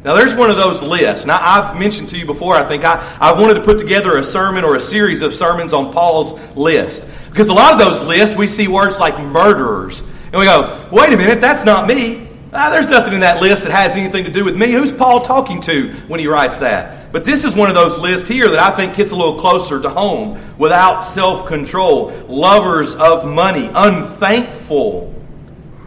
Now, 0.04 0.14
there's 0.14 0.34
one 0.34 0.50
of 0.50 0.56
those 0.56 0.82
lists. 0.82 1.24
Now, 1.24 1.38
I've 1.40 1.78
mentioned 1.78 2.10
to 2.10 2.18
you 2.18 2.26
before, 2.26 2.54
I 2.54 2.64
think 2.64 2.84
I, 2.84 3.16
I 3.18 3.32
wanted 3.32 3.54
to 3.54 3.62
put 3.62 3.78
together 3.78 4.18
a 4.18 4.24
sermon 4.24 4.62
or 4.62 4.76
a 4.76 4.80
series 4.80 5.22
of 5.22 5.32
sermons 5.32 5.72
on 5.72 5.94
Paul's 5.94 6.38
list. 6.54 7.10
Because 7.30 7.48
a 7.48 7.54
lot 7.54 7.72
of 7.72 7.78
those 7.78 8.02
lists, 8.02 8.36
we 8.36 8.46
see 8.46 8.68
words 8.68 8.98
like 8.98 9.18
murderers. 9.18 10.00
And 10.00 10.34
we 10.34 10.44
go, 10.44 10.88
wait 10.92 11.10
a 11.12 11.16
minute, 11.16 11.40
that's 11.40 11.64
not 11.64 11.88
me. 11.88 12.28
Ah, 12.52 12.68
there's 12.68 12.86
nothing 12.86 13.14
in 13.14 13.20
that 13.20 13.40
list 13.40 13.62
that 13.62 13.72
has 13.72 13.96
anything 13.96 14.24
to 14.24 14.30
do 14.30 14.44
with 14.44 14.58
me. 14.58 14.72
Who's 14.72 14.92
Paul 14.92 15.22
talking 15.22 15.62
to 15.62 15.88
when 16.06 16.20
he 16.20 16.26
writes 16.26 16.58
that? 16.58 17.10
But 17.10 17.24
this 17.24 17.44
is 17.44 17.54
one 17.54 17.70
of 17.70 17.74
those 17.74 17.96
lists 17.98 18.28
here 18.28 18.50
that 18.50 18.58
I 18.58 18.72
think 18.72 18.96
gets 18.96 19.10
a 19.10 19.16
little 19.16 19.40
closer 19.40 19.80
to 19.80 19.88
home. 19.88 20.38
Without 20.58 21.00
self 21.00 21.46
control, 21.46 22.10
lovers 22.28 22.94
of 22.94 23.26
money, 23.26 23.70
unthankful, 23.74 25.14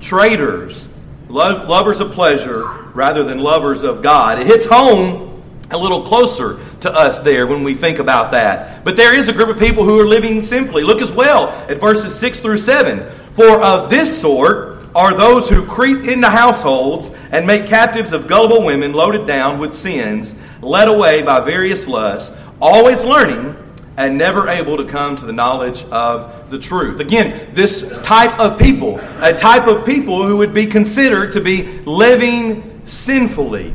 traitors, 0.02 0.88
lo- 1.30 1.68
lovers 1.68 2.00
of 2.00 2.12
pleasure 2.13 2.87
rather 2.98 3.24
than 3.24 3.38
lovers 3.38 3.84
of 3.84 4.02
God. 4.02 4.40
It 4.40 4.48
hits 4.48 4.66
home 4.66 5.44
a 5.70 5.78
little 5.78 6.02
closer 6.02 6.60
to 6.80 6.92
us 6.92 7.20
there 7.20 7.46
when 7.46 7.64
we 7.64 7.76
think 7.76 8.00
about 8.00 8.32
that. 8.32 8.84
But 8.84 8.96
there 8.96 9.16
is 9.16 9.28
a 9.28 9.34
group 9.34 9.50
of 9.50 9.60
people 9.60 9.84
who 9.84 10.00
are 10.00 10.08
living 10.08 10.42
simply. 10.42 10.84
Look 10.84 11.02
as 11.04 11.12
well 11.12 11.50
at 11.70 11.80
verses 11.80 12.18
6 12.18 12.40
through 12.40 12.58
7. 12.58 13.08
For 13.36 13.62
of 13.62 13.92
this 13.92 14.20
sort 14.20 14.80
are 14.96 15.16
those 15.16 15.48
who 15.48 15.64
creep 15.64 16.06
into 16.06 16.28
households 16.28 17.12
and 17.32 17.46
make 17.46 17.68
captives 17.68 18.14
of 18.14 18.28
gullible 18.28 18.66
women 18.66 18.94
loaded 18.94 19.28
down 19.28 19.60
with 19.60 19.76
sins 19.76 20.36
led 20.64 20.88
away 20.88 21.22
by 21.22 21.40
various 21.40 21.88
lusts, 21.88 22.36
always 22.60 23.06
learning 23.06 23.56
and 23.98 24.18
never 24.18 24.48
able 24.48 24.77
to 24.77 24.86
come 24.86 25.16
to 25.16 25.25
the 25.25 25.34
knowledge 25.34 25.84
of 25.86 26.50
the 26.50 26.58
truth. 26.58 27.00
Again, 27.00 27.54
this 27.54 28.01
type 28.01 28.39
of 28.39 28.58
people, 28.58 29.00
a 29.22 29.34
type 29.34 29.68
of 29.68 29.86
people 29.86 30.25
who 30.25 30.38
would 30.38 30.54
be 30.54 30.66
considered 30.66 31.34
to 31.34 31.42
be 31.42 31.63
living 31.84 32.76
sinfully. 32.88 33.70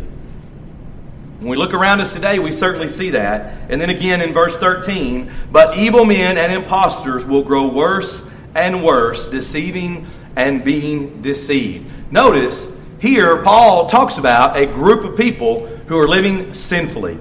When 1.38 1.49
we 1.49 1.57
look 1.57 1.75
around 1.75 2.00
us 2.00 2.12
today, 2.12 2.38
we 2.38 2.52
certainly 2.52 2.88
see 2.88 3.11
that. 3.11 3.71
And 3.71 3.81
then 3.81 3.90
again 3.90 4.21
in 4.21 4.33
verse 4.33 4.57
13, 4.57 5.31
but 5.50 5.76
evil 5.76 6.04
men 6.04 6.38
and 6.38 6.52
impostors 6.52 7.25
will 7.25 7.42
grow 7.42 7.69
worse 7.69 8.23
and 8.54 8.85
worse, 8.85 9.26
deceiving 9.28 10.07
and 10.37 10.64
being 10.64 11.23
deceived. 11.23 12.12
Notice 12.12 12.76
here, 13.00 13.42
Paul 13.42 13.88
talks 13.88 14.19
about 14.19 14.57
a 14.57 14.66
group 14.66 15.04
of 15.04 15.16
people 15.16 15.66
who 15.88 15.99
are 15.99 16.07
living 16.07 16.52
sinfully. 16.52 17.19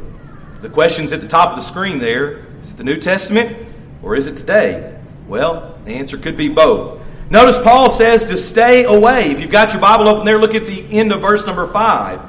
The 0.62 0.70
question's 0.70 1.12
at 1.12 1.22
the 1.22 1.28
top 1.28 1.50
of 1.50 1.56
the 1.56 1.64
screen 1.64 1.98
there. 1.98 2.46
Is 2.62 2.74
it 2.74 2.78
the 2.78 2.84
New 2.84 2.98
Testament 2.98 3.58
or 4.04 4.16
is 4.16 4.28
it 4.28 4.38
today? 4.38 4.96
Well, 5.28 5.80
the 5.86 5.94
answer 5.96 6.18
could 6.18 6.38
be 6.38 6.50
both. 6.50 7.01
Notice 7.32 7.58
Paul 7.64 7.90
says 7.90 8.26
to 8.26 8.36
stay 8.36 8.84
away. 8.84 9.32
If 9.32 9.40
you've 9.40 9.52
got 9.52 9.72
your 9.72 9.80
Bible 9.80 10.10
open 10.10 10.26
there, 10.26 10.38
look 10.38 10.54
at 10.54 10.66
the 10.66 10.86
end 10.92 11.14
of 11.14 11.22
verse 11.22 11.46
number 11.46 11.66
5. 11.66 12.20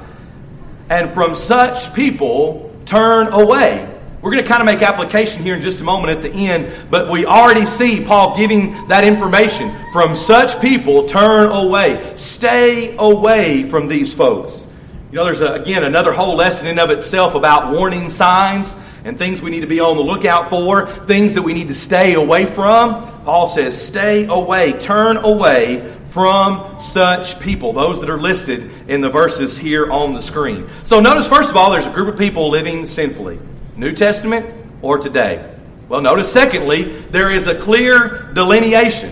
And 0.89 1.13
from 1.13 1.35
such 1.35 1.93
people, 1.93 2.73
turn 2.85 3.27
away. 3.27 3.85
We're 4.21 4.31
going 4.31 4.41
to 4.41 4.49
kind 4.49 4.61
of 4.61 4.65
make 4.65 4.81
application 4.81 5.43
here 5.43 5.55
in 5.55 5.61
just 5.61 5.81
a 5.81 5.83
moment 5.83 6.17
at 6.17 6.21
the 6.21 6.31
end, 6.31 6.89
but 6.89 7.11
we 7.11 7.25
already 7.25 7.65
see 7.65 8.05
Paul 8.05 8.37
giving 8.37 8.87
that 8.87 9.03
information. 9.03 9.73
From 9.91 10.15
such 10.15 10.61
people, 10.61 11.05
turn 11.05 11.51
away. 11.51 12.13
Stay 12.15 12.95
away 12.95 13.63
from 13.63 13.89
these 13.89 14.13
folks. 14.13 14.65
You 15.11 15.17
know, 15.17 15.25
there's, 15.25 15.41
a, 15.41 15.51
again, 15.51 15.83
another 15.83 16.13
whole 16.13 16.37
lesson 16.37 16.67
in 16.67 16.79
of 16.79 16.91
itself 16.91 17.35
about 17.35 17.73
warning 17.73 18.09
signs 18.09 18.73
and 19.03 19.17
things 19.17 19.41
we 19.41 19.51
need 19.51 19.61
to 19.61 19.67
be 19.67 19.79
on 19.79 19.97
the 19.97 20.03
lookout 20.03 20.49
for, 20.49 20.87
things 20.87 21.35
that 21.35 21.41
we 21.41 21.53
need 21.53 21.67
to 21.67 21.75
stay 21.75 22.13
away 22.13 22.45
from. 22.45 23.23
Paul 23.23 23.47
says, 23.47 23.79
stay 23.79 24.25
away, 24.25 24.73
turn 24.73 25.17
away 25.17 25.95
from 26.09 26.79
such 26.79 27.39
people, 27.39 27.73
those 27.73 27.99
that 28.01 28.09
are 28.09 28.19
listed 28.19 28.69
in 28.87 29.01
the 29.01 29.09
verses 29.09 29.57
here 29.57 29.91
on 29.91 30.13
the 30.13 30.21
screen. 30.21 30.69
So 30.83 30.99
notice, 30.99 31.27
first 31.27 31.49
of 31.49 31.57
all, 31.57 31.71
there's 31.71 31.87
a 31.87 31.91
group 31.91 32.07
of 32.07 32.19
people 32.19 32.49
living 32.49 32.85
sinfully. 32.85 33.39
New 33.75 33.93
Testament 33.93 34.53
or 34.81 34.99
today? 34.99 35.49
Well, 35.89 36.01
notice, 36.01 36.31
secondly, 36.31 36.83
there 36.83 37.31
is 37.31 37.47
a 37.47 37.55
clear 37.59 38.31
delineation. 38.33 39.11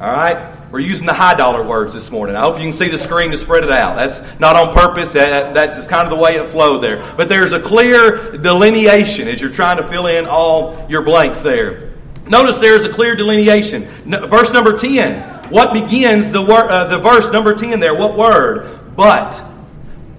All 0.00 0.10
right? 0.10 0.51
We're 0.72 0.80
using 0.80 1.06
the 1.06 1.12
high 1.12 1.34
dollar 1.34 1.62
words 1.62 1.92
this 1.92 2.10
morning. 2.10 2.34
I 2.34 2.40
hope 2.40 2.56
you 2.56 2.62
can 2.62 2.72
see 2.72 2.88
the 2.88 2.96
screen 2.96 3.30
to 3.32 3.36
spread 3.36 3.62
it 3.62 3.70
out. 3.70 3.94
That's 3.94 4.22
not 4.40 4.56
on 4.56 4.72
purpose. 4.72 5.12
That, 5.12 5.52
that's 5.52 5.76
just 5.76 5.90
kind 5.90 6.10
of 6.10 6.10
the 6.10 6.16
way 6.16 6.36
it 6.36 6.48
flowed 6.48 6.78
there. 6.78 7.04
But 7.14 7.28
there's 7.28 7.52
a 7.52 7.60
clear 7.60 8.38
delineation 8.38 9.28
as 9.28 9.38
you're 9.38 9.50
trying 9.50 9.76
to 9.76 9.86
fill 9.86 10.06
in 10.06 10.24
all 10.24 10.86
your 10.88 11.02
blanks 11.02 11.42
there. 11.42 11.90
Notice 12.26 12.56
there's 12.56 12.84
a 12.84 12.88
clear 12.88 13.14
delineation. 13.14 13.82
verse 13.82 14.50
number 14.54 14.78
10. 14.78 15.50
What 15.50 15.74
begins 15.74 16.30
the, 16.30 16.40
wor- 16.40 16.70
uh, 16.70 16.86
the 16.86 16.98
verse 16.98 17.30
number 17.30 17.54
10 17.54 17.78
there? 17.78 17.94
What 17.94 18.16
word? 18.16 18.96
But. 18.96 19.42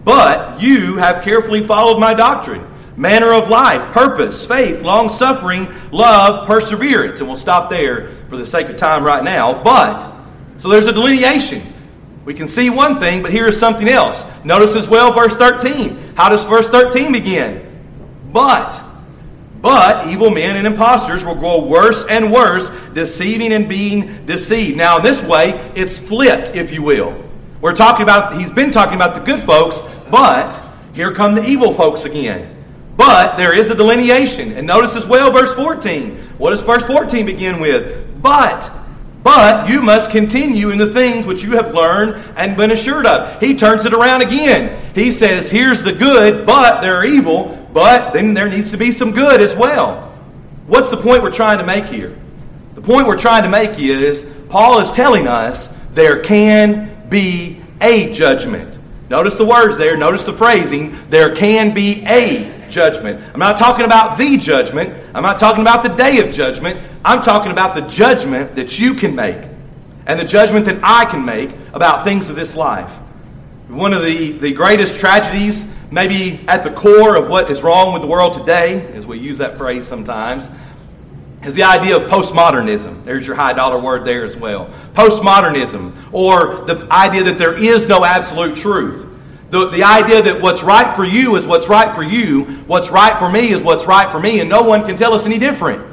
But 0.06 0.62
you 0.62 0.98
have 0.98 1.24
carefully 1.24 1.66
followed 1.66 2.00
my 2.00 2.14
doctrine, 2.14 2.64
manner 2.96 3.34
of 3.34 3.50
life, 3.50 3.92
purpose, 3.92 4.46
faith, 4.46 4.84
long 4.84 5.10
suffering, 5.10 5.74
love, 5.92 6.46
perseverance. 6.46 7.18
And 7.22 7.28
we'll 7.28 7.38
stop 7.38 7.72
there 7.72 8.10
for 8.30 8.38
the 8.38 8.46
sake 8.46 8.70
of 8.70 8.78
time 8.78 9.04
right 9.04 9.24
now. 9.24 9.64
But 9.64 10.13
so 10.64 10.70
there's 10.70 10.86
a 10.86 10.94
delineation. 10.94 11.62
We 12.24 12.34
can 12.34 12.48
see 12.48 12.70
one 12.70 12.98
thing, 12.98 13.22
but 13.22 13.34
here 13.34 13.48
is 13.48 13.60
something 13.60 13.90
else. 13.90 14.24
Notice 14.46 14.78
as 14.78 14.88
well 14.88 15.12
verse 15.12 15.36
13. 15.36 16.14
How 16.16 16.30
does 16.30 16.46
verse 16.46 16.70
13 16.70 17.12
begin? 17.12 17.84
But, 18.32 18.82
but 19.62 20.08
evil 20.08 20.30
men 20.30 20.56
and 20.56 20.66
impostors 20.66 21.26
will 21.26 21.36
grow 21.36 21.66
worse 21.66 22.06
and 22.06 22.32
worse, 22.32 22.70
deceiving 22.94 23.52
and 23.52 23.68
being 23.68 24.26
deceived. 24.26 24.78
Now, 24.78 25.00
in 25.00 25.04
this 25.04 25.22
way, 25.22 25.50
it's 25.76 26.00
flipped, 26.00 26.56
if 26.56 26.72
you 26.72 26.82
will. 26.82 27.22
We're 27.60 27.76
talking 27.76 28.04
about, 28.04 28.38
he's 28.38 28.50
been 28.50 28.72
talking 28.72 28.96
about 28.96 29.16
the 29.16 29.22
good 29.34 29.44
folks, 29.44 29.82
but 30.10 30.58
here 30.94 31.14
come 31.14 31.36
the 31.36 31.46
evil 31.46 31.74
folks 31.74 32.06
again. 32.06 32.64
But 32.96 33.36
there 33.36 33.54
is 33.54 33.70
a 33.70 33.76
delineation. 33.76 34.54
And 34.54 34.66
notice 34.66 34.96
as 34.96 35.06
well 35.06 35.30
verse 35.30 35.54
14. 35.56 36.16
What 36.38 36.52
does 36.52 36.62
verse 36.62 36.86
14 36.86 37.26
begin 37.26 37.60
with? 37.60 38.22
But 38.22 38.83
but 39.24 39.70
you 39.70 39.82
must 39.82 40.12
continue 40.12 40.70
in 40.70 40.78
the 40.78 40.94
things 40.94 41.26
which 41.26 41.44
you 41.44 41.52
have 41.54 41.74
learned 41.74 42.24
and 42.36 42.58
been 42.58 42.72
assured 42.72 43.06
of. 43.06 43.40
He 43.40 43.56
turns 43.56 43.86
it 43.86 43.94
around 43.94 44.22
again. 44.22 44.94
He 44.94 45.12
says, 45.12 45.50
Here's 45.50 45.82
the 45.82 45.94
good, 45.94 46.46
but 46.46 46.82
they're 46.82 47.06
evil, 47.06 47.68
but 47.74 48.12
then 48.12 48.34
there 48.34 48.50
needs 48.50 48.70
to 48.72 48.78
be 48.78 48.92
some 48.92 49.12
good 49.12 49.40
as 49.40 49.56
well. 49.56 50.12
What's 50.68 50.92
the 50.92 50.98
point 50.98 51.24
we're 51.24 51.32
trying 51.32 51.58
to 51.58 51.66
make 51.66 51.86
here? 51.86 52.16
The 52.76 52.82
point 52.82 53.08
we're 53.08 53.20
trying 53.20 53.44
to 53.44 53.50
make 53.50 53.80
is 53.80 54.24
Paul 54.50 54.80
is 54.80 54.92
telling 54.92 55.28
us 55.28 55.68
there 55.92 56.22
can 56.22 57.08
be 57.10 57.62
a 57.82 58.14
judgment. 58.14 58.78
Notice 59.10 59.36
the 59.36 59.46
words 59.46 59.78
there, 59.78 59.96
notice 59.96 60.24
the 60.24 60.34
phrasing. 60.34 60.98
There 61.10 61.36
can 61.36 61.74
be 61.74 62.04
a 62.06 62.63
judgment. 62.74 63.24
I'm 63.34 63.40
not 63.40 63.58
talking 63.58 63.86
about 63.86 64.18
the 64.18 64.38
judgment. 64.38 64.94
I'm 65.16 65.24
not 65.24 65.40
talking 65.40 65.62
about 65.62 65.84
the 65.84 65.90
day 65.90 66.20
of 66.20 66.34
judgment. 66.34 66.80
I'm 67.06 67.22
talking 67.22 67.52
about 67.52 67.76
the 67.76 67.82
judgment 67.82 68.56
that 68.56 68.80
you 68.80 68.96
can 68.96 69.16
make 69.16 69.50
and 70.06 70.20
the 70.20 70.26
judgment 70.26 70.66
that 70.66 70.80
I 70.84 71.06
can 71.06 71.24
make 71.24 71.52
about 71.74 72.04
things 72.04 72.30
of 72.30 72.36
this 72.36 72.56
life. 72.56 72.92
One 73.70 73.94
of 73.94 74.04
the, 74.04 74.32
the 74.32 74.54
greatest 74.54 75.00
tragedies, 75.00 75.74
maybe 75.92 76.40
at 76.48 76.64
the 76.64 76.72
core 76.72 77.16
of 77.16 77.30
what 77.30 77.50
is 77.50 77.62
wrong 77.62 77.94
with 77.94 78.02
the 78.02 78.08
world 78.08 78.34
today, 78.34 78.86
as 78.94 79.06
we 79.06 79.18
use 79.20 79.38
that 79.38 79.58
phrase 79.58 79.88
sometimes, 79.88 80.50
is 81.44 81.56
the 81.56 81.64
idea 81.64 81.98
of 81.98 82.10
postmodernism. 82.10 83.04
There's 83.04 83.26
your 83.26 83.36
high 83.36 83.54
dollar 83.54 83.80
word 83.80 84.06
there 84.06 84.26
as 84.26 84.36
well. 84.36 84.68
Postmodernism, 84.94 85.94
or 86.12 86.66
the 86.66 86.88
idea 86.92 87.24
that 87.24 87.38
there 87.38 87.58
is 87.58 87.88
no 87.88 88.04
absolute 88.04 88.58
truth. 88.58 89.10
The, 89.54 89.68
the 89.68 89.84
idea 89.84 90.20
that 90.20 90.42
what's 90.42 90.64
right 90.64 90.96
for 90.96 91.06
you 91.06 91.36
is 91.36 91.46
what's 91.46 91.68
right 91.68 91.94
for 91.94 92.02
you, 92.02 92.46
what's 92.66 92.90
right 92.90 93.20
for 93.20 93.30
me 93.30 93.52
is 93.52 93.62
what's 93.62 93.86
right 93.86 94.12
for 94.12 94.20
me, 94.20 94.40
and 94.40 94.50
no 94.50 94.64
one 94.64 94.84
can 94.84 94.98
tell 94.98 95.14
us 95.14 95.28
any 95.28 95.38
different. 95.38 95.86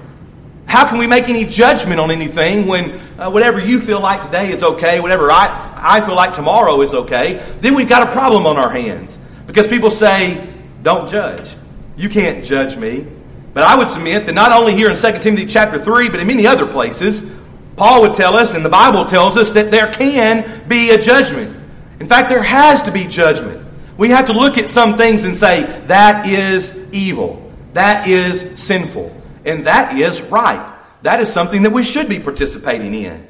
How 0.65 0.89
can 0.89 0.97
we 0.97 1.07
make 1.07 1.29
any 1.29 1.45
judgment 1.45 2.01
on 2.01 2.11
anything 2.11 2.67
when 2.67 2.93
uh, 3.21 3.31
whatever 3.31 3.61
you 3.61 3.79
feel 3.79 4.01
like 4.01 4.23
today 4.23 4.51
is 4.51 4.63
okay, 4.63 4.99
whatever 5.01 5.31
I, 5.31 5.75
I 5.77 6.01
feel 6.01 6.15
like 6.15 6.33
tomorrow 6.33 6.81
is 6.81 6.95
okay? 6.95 7.35
Then 7.61 7.75
we've 7.75 7.87
got 7.87 8.09
a 8.09 8.11
problem 8.13 8.47
on 8.47 8.57
our 8.57 8.71
hands 8.71 9.19
because 9.47 9.67
people 9.67 9.91
say, 9.91 10.51
don't 10.83 11.07
judge. 11.07 11.55
You 11.99 12.09
can't 12.09 12.43
judge 12.43 12.79
me. 12.79 13.07
But 13.53 13.65
I 13.65 13.77
would 13.77 13.89
submit 13.89 14.25
that 14.25 14.33
not 14.33 14.53
only 14.53 14.75
here 14.75 14.89
in 14.89 14.97
2 14.97 15.19
Timothy 15.19 15.45
chapter 15.45 15.79
3, 15.79 16.09
but 16.09 16.19
in 16.19 16.27
many 16.27 16.47
other 16.47 16.65
places, 16.65 17.31
Paul 17.77 18.01
would 18.01 18.15
tell 18.15 18.39
us, 18.39 18.55
and 18.55 18.65
the 18.65 18.71
Bible 18.71 19.05
tells 19.05 19.37
us, 19.37 19.53
that 19.53 19.71
there 19.71 19.93
can 19.93 20.67
be 20.67 20.93
a 20.93 20.99
judgment. 20.99 21.60
In 22.01 22.09
fact, 22.09 22.31
there 22.31 22.43
has 22.43 22.83
to 22.83 22.91
be 22.91 23.05
judgment. 23.05 23.67
We 23.97 24.09
have 24.09 24.27
to 24.27 24.33
look 24.33 24.57
at 24.57 24.69
some 24.69 24.97
things 24.97 25.25
and 25.25 25.37
say, 25.37 25.65
that 25.87 26.27
is 26.27 26.91
evil. 26.93 27.53
That 27.75 28.09
is 28.09 28.59
sinful. 28.59 29.15
And 29.45 29.67
that 29.67 29.97
is 29.97 30.23
right. 30.23 30.75
That 31.03 31.21
is 31.21 31.33
something 31.33 31.63
that 31.63 31.71
we 31.71 31.83
should 31.83 32.09
be 32.09 32.19
participating 32.19 32.95
in. 32.95 33.29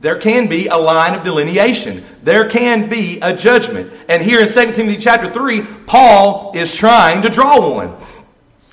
There 0.00 0.16
can 0.16 0.46
be 0.46 0.68
a 0.68 0.76
line 0.76 1.14
of 1.14 1.24
delineation. 1.24 2.04
There 2.22 2.48
can 2.48 2.88
be 2.88 3.18
a 3.20 3.34
judgment. 3.34 3.92
And 4.08 4.22
here 4.22 4.40
in 4.40 4.46
2 4.46 4.72
Timothy 4.72 4.98
chapter 4.98 5.28
3, 5.28 5.62
Paul 5.86 6.52
is 6.54 6.74
trying 6.74 7.22
to 7.22 7.28
draw 7.28 7.68
one. 7.68 7.96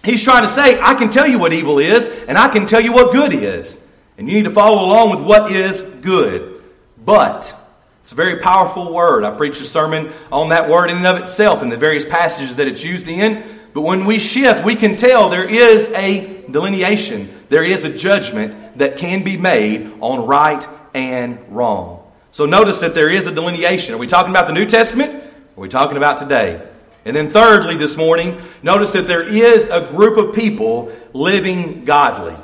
He's 0.03 0.23
trying 0.23 0.43
to 0.43 0.47
say, 0.47 0.79
I 0.79 0.93
can 0.93 1.09
tell 1.09 1.25
you 1.25 1.39
what 1.39 1.51
evil 1.51 1.79
is, 1.79 2.07
and 2.27 2.37
I 2.37 2.49
can 2.49 2.67
tell 2.67 2.81
you 2.81 2.93
what 2.93 3.11
good 3.11 3.33
is. 3.33 3.81
And 4.19 4.29
you 4.29 4.35
need 4.35 4.43
to 4.43 4.51
follow 4.51 4.85
along 4.85 5.09
with 5.09 5.21
what 5.21 5.51
is 5.51 5.81
good. 5.81 6.63
But 7.03 7.53
it's 8.05 8.11
a 8.11 8.15
very 8.15 8.37
powerful 8.37 8.93
word. 8.93 9.23
I 9.23 9.35
preached 9.35 9.59
a 9.61 9.63
sermon 9.63 10.11
on 10.31 10.49
that 10.49 10.69
word 10.69 10.91
in 10.91 10.97
and 10.97 11.07
of 11.07 11.17
itself 11.17 11.63
and 11.63 11.71
the 11.71 11.75
various 11.75 12.05
passages 12.05 12.57
that 12.57 12.67
it's 12.67 12.83
used 12.83 13.07
in. 13.07 13.43
But 13.73 13.81
when 13.81 14.05
we 14.05 14.19
shift, 14.19 14.63
we 14.63 14.75
can 14.75 14.95
tell 14.95 15.29
there 15.29 15.49
is 15.49 15.89
a 15.89 16.43
delineation, 16.51 17.27
there 17.49 17.63
is 17.63 17.83
a 17.83 17.91
judgment 17.91 18.77
that 18.77 18.97
can 18.97 19.23
be 19.23 19.37
made 19.37 19.91
on 20.01 20.27
right 20.27 20.63
and 20.93 21.39
wrong. 21.49 22.03
So 22.31 22.45
notice 22.45 22.79
that 22.81 22.93
there 22.93 23.09
is 23.09 23.25
a 23.25 23.31
delineation. 23.31 23.95
Are 23.95 23.97
we 23.97 24.05
talking 24.05 24.29
about 24.29 24.45
the 24.45 24.53
New 24.53 24.67
Testament? 24.67 25.11
Are 25.15 25.59
we 25.59 25.67
talking 25.67 25.97
about 25.97 26.19
today? 26.19 26.61
And 27.05 27.15
then, 27.15 27.31
thirdly, 27.31 27.75
this 27.75 27.97
morning, 27.97 28.39
notice 28.61 28.91
that 28.91 29.07
there 29.07 29.27
is 29.27 29.65
a 29.65 29.89
group 29.89 30.19
of 30.19 30.35
people 30.35 30.93
living 31.13 31.85
godly. 31.85 32.35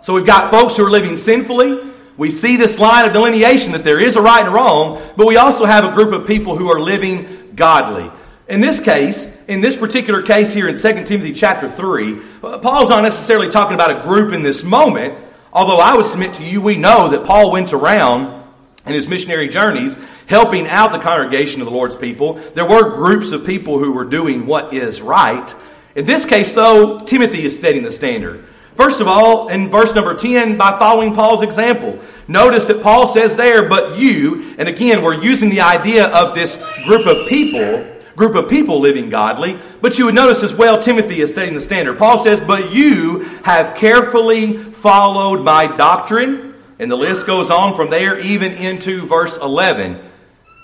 So 0.00 0.14
we've 0.14 0.24
got 0.24 0.50
folks 0.50 0.78
who 0.78 0.86
are 0.86 0.90
living 0.90 1.18
sinfully, 1.18 1.89
we 2.20 2.30
see 2.30 2.58
this 2.58 2.78
line 2.78 3.06
of 3.06 3.14
delineation 3.14 3.72
that 3.72 3.82
there 3.82 3.98
is 3.98 4.14
a 4.14 4.20
right 4.20 4.40
and 4.40 4.48
a 4.48 4.50
wrong, 4.50 5.00
but 5.16 5.26
we 5.26 5.38
also 5.38 5.64
have 5.64 5.86
a 5.86 5.94
group 5.94 6.12
of 6.12 6.26
people 6.26 6.54
who 6.54 6.70
are 6.70 6.78
living 6.78 7.54
godly. 7.54 8.10
In 8.46 8.60
this 8.60 8.78
case, 8.78 9.42
in 9.46 9.62
this 9.62 9.74
particular 9.74 10.20
case 10.20 10.52
here 10.52 10.68
in 10.68 10.76
2 10.76 11.06
Timothy 11.06 11.32
chapter 11.32 11.70
3, 11.70 12.20
uh, 12.42 12.58
Paul's 12.58 12.90
not 12.90 13.02
necessarily 13.02 13.48
talking 13.48 13.74
about 13.74 13.90
a 13.96 14.02
group 14.06 14.34
in 14.34 14.42
this 14.42 14.62
moment, 14.62 15.14
although 15.50 15.78
I 15.78 15.96
would 15.96 16.04
submit 16.04 16.34
to 16.34 16.44
you, 16.44 16.60
we 16.60 16.76
know 16.76 17.08
that 17.08 17.24
Paul 17.24 17.52
went 17.52 17.72
around 17.72 18.44
in 18.84 18.92
his 18.92 19.08
missionary 19.08 19.48
journeys 19.48 19.98
helping 20.26 20.66
out 20.66 20.92
the 20.92 20.98
congregation 20.98 21.62
of 21.62 21.64
the 21.64 21.72
Lord's 21.72 21.96
people. 21.96 22.34
There 22.34 22.66
were 22.66 22.96
groups 22.96 23.32
of 23.32 23.46
people 23.46 23.78
who 23.78 23.92
were 23.92 24.04
doing 24.04 24.44
what 24.44 24.74
is 24.74 25.00
right. 25.00 25.54
In 25.94 26.04
this 26.04 26.26
case, 26.26 26.52
though, 26.52 27.02
Timothy 27.02 27.44
is 27.44 27.58
setting 27.58 27.82
the 27.82 27.92
standard. 27.92 28.44
First 28.80 29.02
of 29.02 29.08
all, 29.08 29.48
in 29.48 29.68
verse 29.68 29.94
number 29.94 30.14
10, 30.14 30.56
by 30.56 30.78
following 30.78 31.14
Paul's 31.14 31.42
example. 31.42 31.98
Notice 32.26 32.64
that 32.64 32.82
Paul 32.82 33.06
says 33.06 33.36
there, 33.36 33.68
but 33.68 33.98
you, 33.98 34.54
and 34.56 34.70
again, 34.70 35.02
we're 35.02 35.20
using 35.20 35.50
the 35.50 35.60
idea 35.60 36.06
of 36.06 36.34
this 36.34 36.56
group 36.86 37.06
of 37.06 37.28
people, 37.28 37.86
group 38.16 38.34
of 38.36 38.48
people 38.48 38.80
living 38.80 39.10
godly, 39.10 39.58
but 39.82 39.98
you 39.98 40.06
would 40.06 40.14
notice 40.14 40.42
as 40.42 40.54
well, 40.54 40.82
Timothy 40.82 41.20
is 41.20 41.34
setting 41.34 41.52
the 41.52 41.60
standard. 41.60 41.98
Paul 41.98 42.16
says, 42.24 42.40
but 42.40 42.72
you 42.72 43.24
have 43.44 43.76
carefully 43.76 44.56
followed 44.56 45.44
my 45.44 45.66
doctrine, 45.76 46.54
and 46.78 46.90
the 46.90 46.96
list 46.96 47.26
goes 47.26 47.50
on 47.50 47.76
from 47.76 47.90
there 47.90 48.18
even 48.18 48.52
into 48.52 49.04
verse 49.04 49.36
11. 49.36 49.98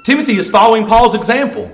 Timothy 0.07 0.37
is 0.39 0.49
following 0.49 0.87
Paul's 0.87 1.15
example. 1.15 1.71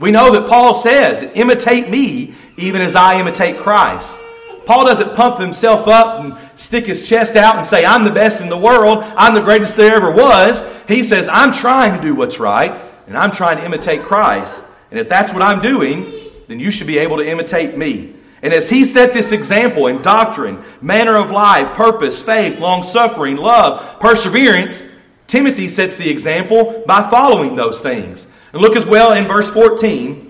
We 0.00 0.10
know 0.10 0.32
that 0.32 0.48
Paul 0.48 0.74
says, 0.74 1.22
imitate 1.36 1.88
me 1.88 2.34
even 2.56 2.82
as 2.82 2.96
I 2.96 3.20
imitate 3.20 3.58
Christ. 3.58 4.18
Paul 4.66 4.84
doesn't 4.84 5.14
pump 5.14 5.38
himself 5.38 5.86
up 5.86 6.22
and 6.22 6.36
stick 6.58 6.86
his 6.86 7.08
chest 7.08 7.36
out 7.36 7.56
and 7.56 7.64
say, 7.64 7.84
I'm 7.84 8.04
the 8.04 8.10
best 8.10 8.40
in 8.40 8.48
the 8.48 8.58
world. 8.58 8.98
I'm 9.16 9.32
the 9.32 9.40
greatest 9.40 9.76
there 9.76 9.94
ever 9.94 10.10
was. 10.10 10.62
He 10.88 11.04
says, 11.04 11.28
I'm 11.28 11.52
trying 11.52 11.96
to 11.96 12.02
do 12.02 12.14
what's 12.14 12.40
right, 12.40 12.72
and 13.06 13.16
I'm 13.16 13.30
trying 13.30 13.58
to 13.58 13.64
imitate 13.64 14.02
Christ. 14.02 14.64
And 14.90 14.98
if 14.98 15.08
that's 15.08 15.32
what 15.32 15.40
I'm 15.40 15.62
doing, 15.62 16.12
then 16.48 16.58
you 16.58 16.72
should 16.72 16.88
be 16.88 16.98
able 16.98 17.16
to 17.18 17.28
imitate 17.28 17.78
me. 17.78 18.14
And 18.42 18.52
as 18.52 18.68
he 18.68 18.84
set 18.84 19.14
this 19.14 19.32
example 19.32 19.86
in 19.86 20.02
doctrine, 20.02 20.62
manner 20.80 21.16
of 21.16 21.30
life, 21.30 21.74
purpose, 21.76 22.20
faith, 22.20 22.58
long 22.58 22.82
suffering, 22.82 23.36
love, 23.36 24.00
perseverance, 24.00 24.84
Timothy 25.26 25.68
sets 25.68 25.96
the 25.96 26.10
example 26.10 26.84
by 26.86 27.08
following 27.08 27.56
those 27.56 27.80
things. 27.80 28.26
And 28.52 28.62
look 28.62 28.76
as 28.76 28.86
well 28.86 29.12
in 29.12 29.26
verse 29.26 29.50
14. 29.50 30.25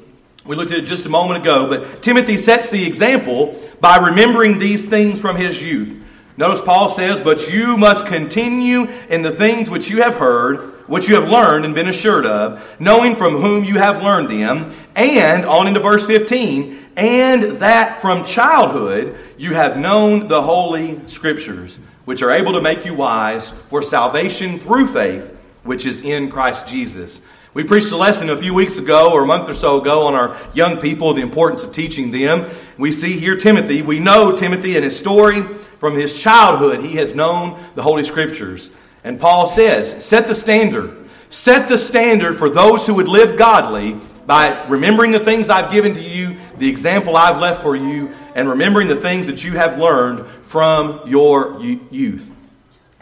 We 0.47 0.57
looked 0.57 0.71
at 0.71 0.79
it 0.79 0.87
just 0.87 1.07
a 1.07 1.09
moment 1.09 1.43
ago, 1.43 1.69
but 1.69 2.03
Timothy 2.03 2.37
sets 2.37 2.69
the 2.69 2.87
example 2.87 3.61
by 3.81 3.97
remembering 3.97 4.59
these 4.59 4.87
things 4.87 5.21
from 5.21 5.37
his 5.37 5.63
youth. 5.63 6.03
Notice 6.37 6.61
Paul 6.61 6.89
says, 6.89 7.21
But 7.21 7.53
you 7.53 7.77
must 7.77 8.07
continue 8.07 8.89
in 9.09 9.23
the 9.23 9.33
things 9.33 9.71
which 9.71 9.91
you 9.91 10.03
have 10.03 10.15
heard, 10.15 10.59
which 10.89 11.09
you 11.09 11.17
have 11.17 11.29
learned 11.29 11.65
and 11.65 11.75
been 11.75 11.89
assured 11.89 12.27
of, 12.27 12.77
knowing 12.79 13.17
from 13.17 13.41
whom 13.41 13.65
you 13.65 13.79
have 13.79 14.03
learned 14.03 14.31
them. 14.31 14.75
And, 14.95 15.45
on 15.45 15.67
into 15.67 15.81
verse 15.81 16.07
15, 16.07 16.91
and 16.97 17.43
that 17.59 18.01
from 18.01 18.25
childhood 18.25 19.19
you 19.37 19.55
have 19.55 19.79
known 19.79 20.29
the 20.29 20.43
holy 20.43 21.01
scriptures, 21.09 21.77
which 22.05 22.23
are 22.23 22.31
able 22.31 22.53
to 22.53 22.61
make 22.61 22.85
you 22.85 22.95
wise 22.95 23.51
for 23.51 23.83
salvation 23.83 24.59
through 24.59 24.87
faith 24.87 25.37
which 25.67 25.85
is 25.85 26.01
in 26.01 26.31
Christ 26.31 26.67
Jesus. 26.67 27.27
We 27.57 27.65
preached 27.65 27.91
a 27.91 27.97
lesson 27.97 28.29
a 28.29 28.37
few 28.37 28.53
weeks 28.53 28.77
ago 28.77 29.15
or 29.15 29.23
a 29.23 29.27
month 29.27 29.49
or 29.49 29.55
so 29.55 29.81
ago 29.81 30.09
on 30.09 30.15
our 30.15 30.37
young 30.53 30.77
people, 30.77 31.15
the 31.15 31.23
importance 31.23 31.65
of 31.65 31.73
teaching 31.73 32.11
them. 32.11 32.51
We 32.77 32.93
see 32.93 33.19
here 33.19 33.35
Timothy. 33.35 33.81
We 33.81 33.99
know 33.99 34.37
Timothy 34.37 34.77
and 34.77 34.85
his 34.85 34.99
story 34.99 35.41
from 35.81 35.95
his 35.95 36.21
childhood. 36.21 36.85
He 36.85 36.97
has 36.97 37.15
known 37.15 37.59
the 37.75 37.81
Holy 37.83 38.05
Scriptures. 38.05 38.69
And 39.05 39.19
Paul 39.19 39.47
says, 39.47 40.05
set 40.05 40.27
the 40.27 40.35
standard. 40.35 41.09
Set 41.31 41.67
the 41.67 41.79
standard 41.79 42.37
for 42.37 42.51
those 42.51 42.87
who 42.87 42.93
would 42.97 43.09
live 43.09 43.39
godly 43.39 43.99
by 44.27 44.67
remembering 44.67 45.13
the 45.13 45.21
things 45.21 45.49
I've 45.49 45.73
given 45.73 45.95
to 45.95 46.03
you, 46.03 46.37
the 46.59 46.69
example 46.69 47.17
I've 47.17 47.41
left 47.41 47.63
for 47.63 47.75
you, 47.75 48.13
and 48.35 48.51
remembering 48.51 48.89
the 48.89 48.97
things 48.97 49.29
that 49.29 49.45
you 49.45 49.53
have 49.53 49.79
learned 49.79 50.27
from 50.45 51.09
your 51.09 51.59
youth. 51.63 52.31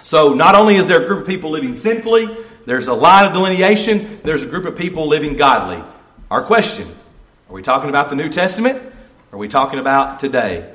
So, 0.00 0.32
not 0.32 0.54
only 0.54 0.76
is 0.76 0.86
there 0.86 1.02
a 1.02 1.06
group 1.08 1.22
of 1.22 1.26
people 1.26 1.50
living 1.50 1.74
sinfully, 1.74 2.28
there's 2.66 2.86
a 2.86 2.94
line 2.94 3.26
of 3.26 3.32
delineation, 3.32 4.20
there's 4.24 4.42
a 4.42 4.46
group 4.46 4.64
of 4.64 4.76
people 4.76 5.06
living 5.06 5.36
godly. 5.36 5.82
Our 6.30 6.42
question 6.42 6.88
are 7.48 7.54
we 7.54 7.62
talking 7.62 7.90
about 7.90 8.10
the 8.10 8.16
New 8.16 8.28
Testament? 8.28 8.82
Are 9.32 9.38
we 9.38 9.48
talking 9.48 9.78
about 9.78 10.18
today? 10.18 10.72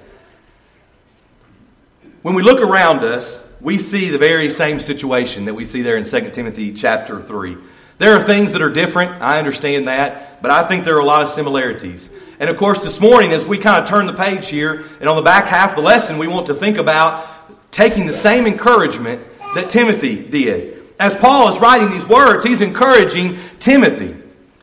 When 2.22 2.36
we 2.36 2.44
look 2.44 2.62
around 2.62 3.00
us, 3.00 3.46
we 3.62 3.80
see 3.80 4.10
the 4.10 4.18
very 4.18 4.50
same 4.50 4.80
situation 4.80 5.46
that 5.46 5.54
we 5.54 5.66
see 5.66 5.82
there 5.82 5.98
in 5.98 6.06
2 6.06 6.32
Timothy 6.32 6.74
chapter 6.74 7.22
3. 7.22 7.58
There 7.98 8.16
are 8.16 8.24
things 8.24 8.54
that 8.54 8.62
are 8.62 8.70
different. 8.70 9.22
I 9.22 9.40
understand 9.40 9.88
that. 9.88 10.42
But 10.42 10.52
I 10.52 10.64
think 10.64 10.86
there 10.86 10.96
are 10.96 11.02
a 11.02 11.06
lot 11.06 11.24
of 11.24 11.30
similarities. 11.30 12.16
And 12.40 12.50
of 12.50 12.56
course, 12.56 12.82
this 12.82 13.02
morning, 13.02 13.34
as 13.34 13.46
we 13.46 13.58
kind 13.58 13.84
of 13.84 13.90
turn 13.90 14.06
the 14.06 14.14
page 14.14 14.48
here, 14.48 14.86
and 15.02 15.10
on 15.10 15.18
the 15.18 15.22
back 15.22 15.48
half 15.48 15.72
of 15.72 15.76
the 15.76 15.82
lesson, 15.82 16.18
we 16.18 16.28
want 16.28 16.48
to 16.48 16.54
think 16.54 16.78
about 16.78 17.28
taking 17.72 18.06
the 18.06 18.14
same 18.14 18.48
encouragement 18.48 19.22
that 19.56 19.70
Timothy 19.70 20.24
did. 20.24 20.79
As 21.00 21.16
Paul 21.16 21.48
is 21.48 21.60
writing 21.60 21.90
these 21.90 22.08
words, 22.08 22.44
he's 22.44 22.62
encouraging 22.62 23.40
Timothy. 23.60 24.18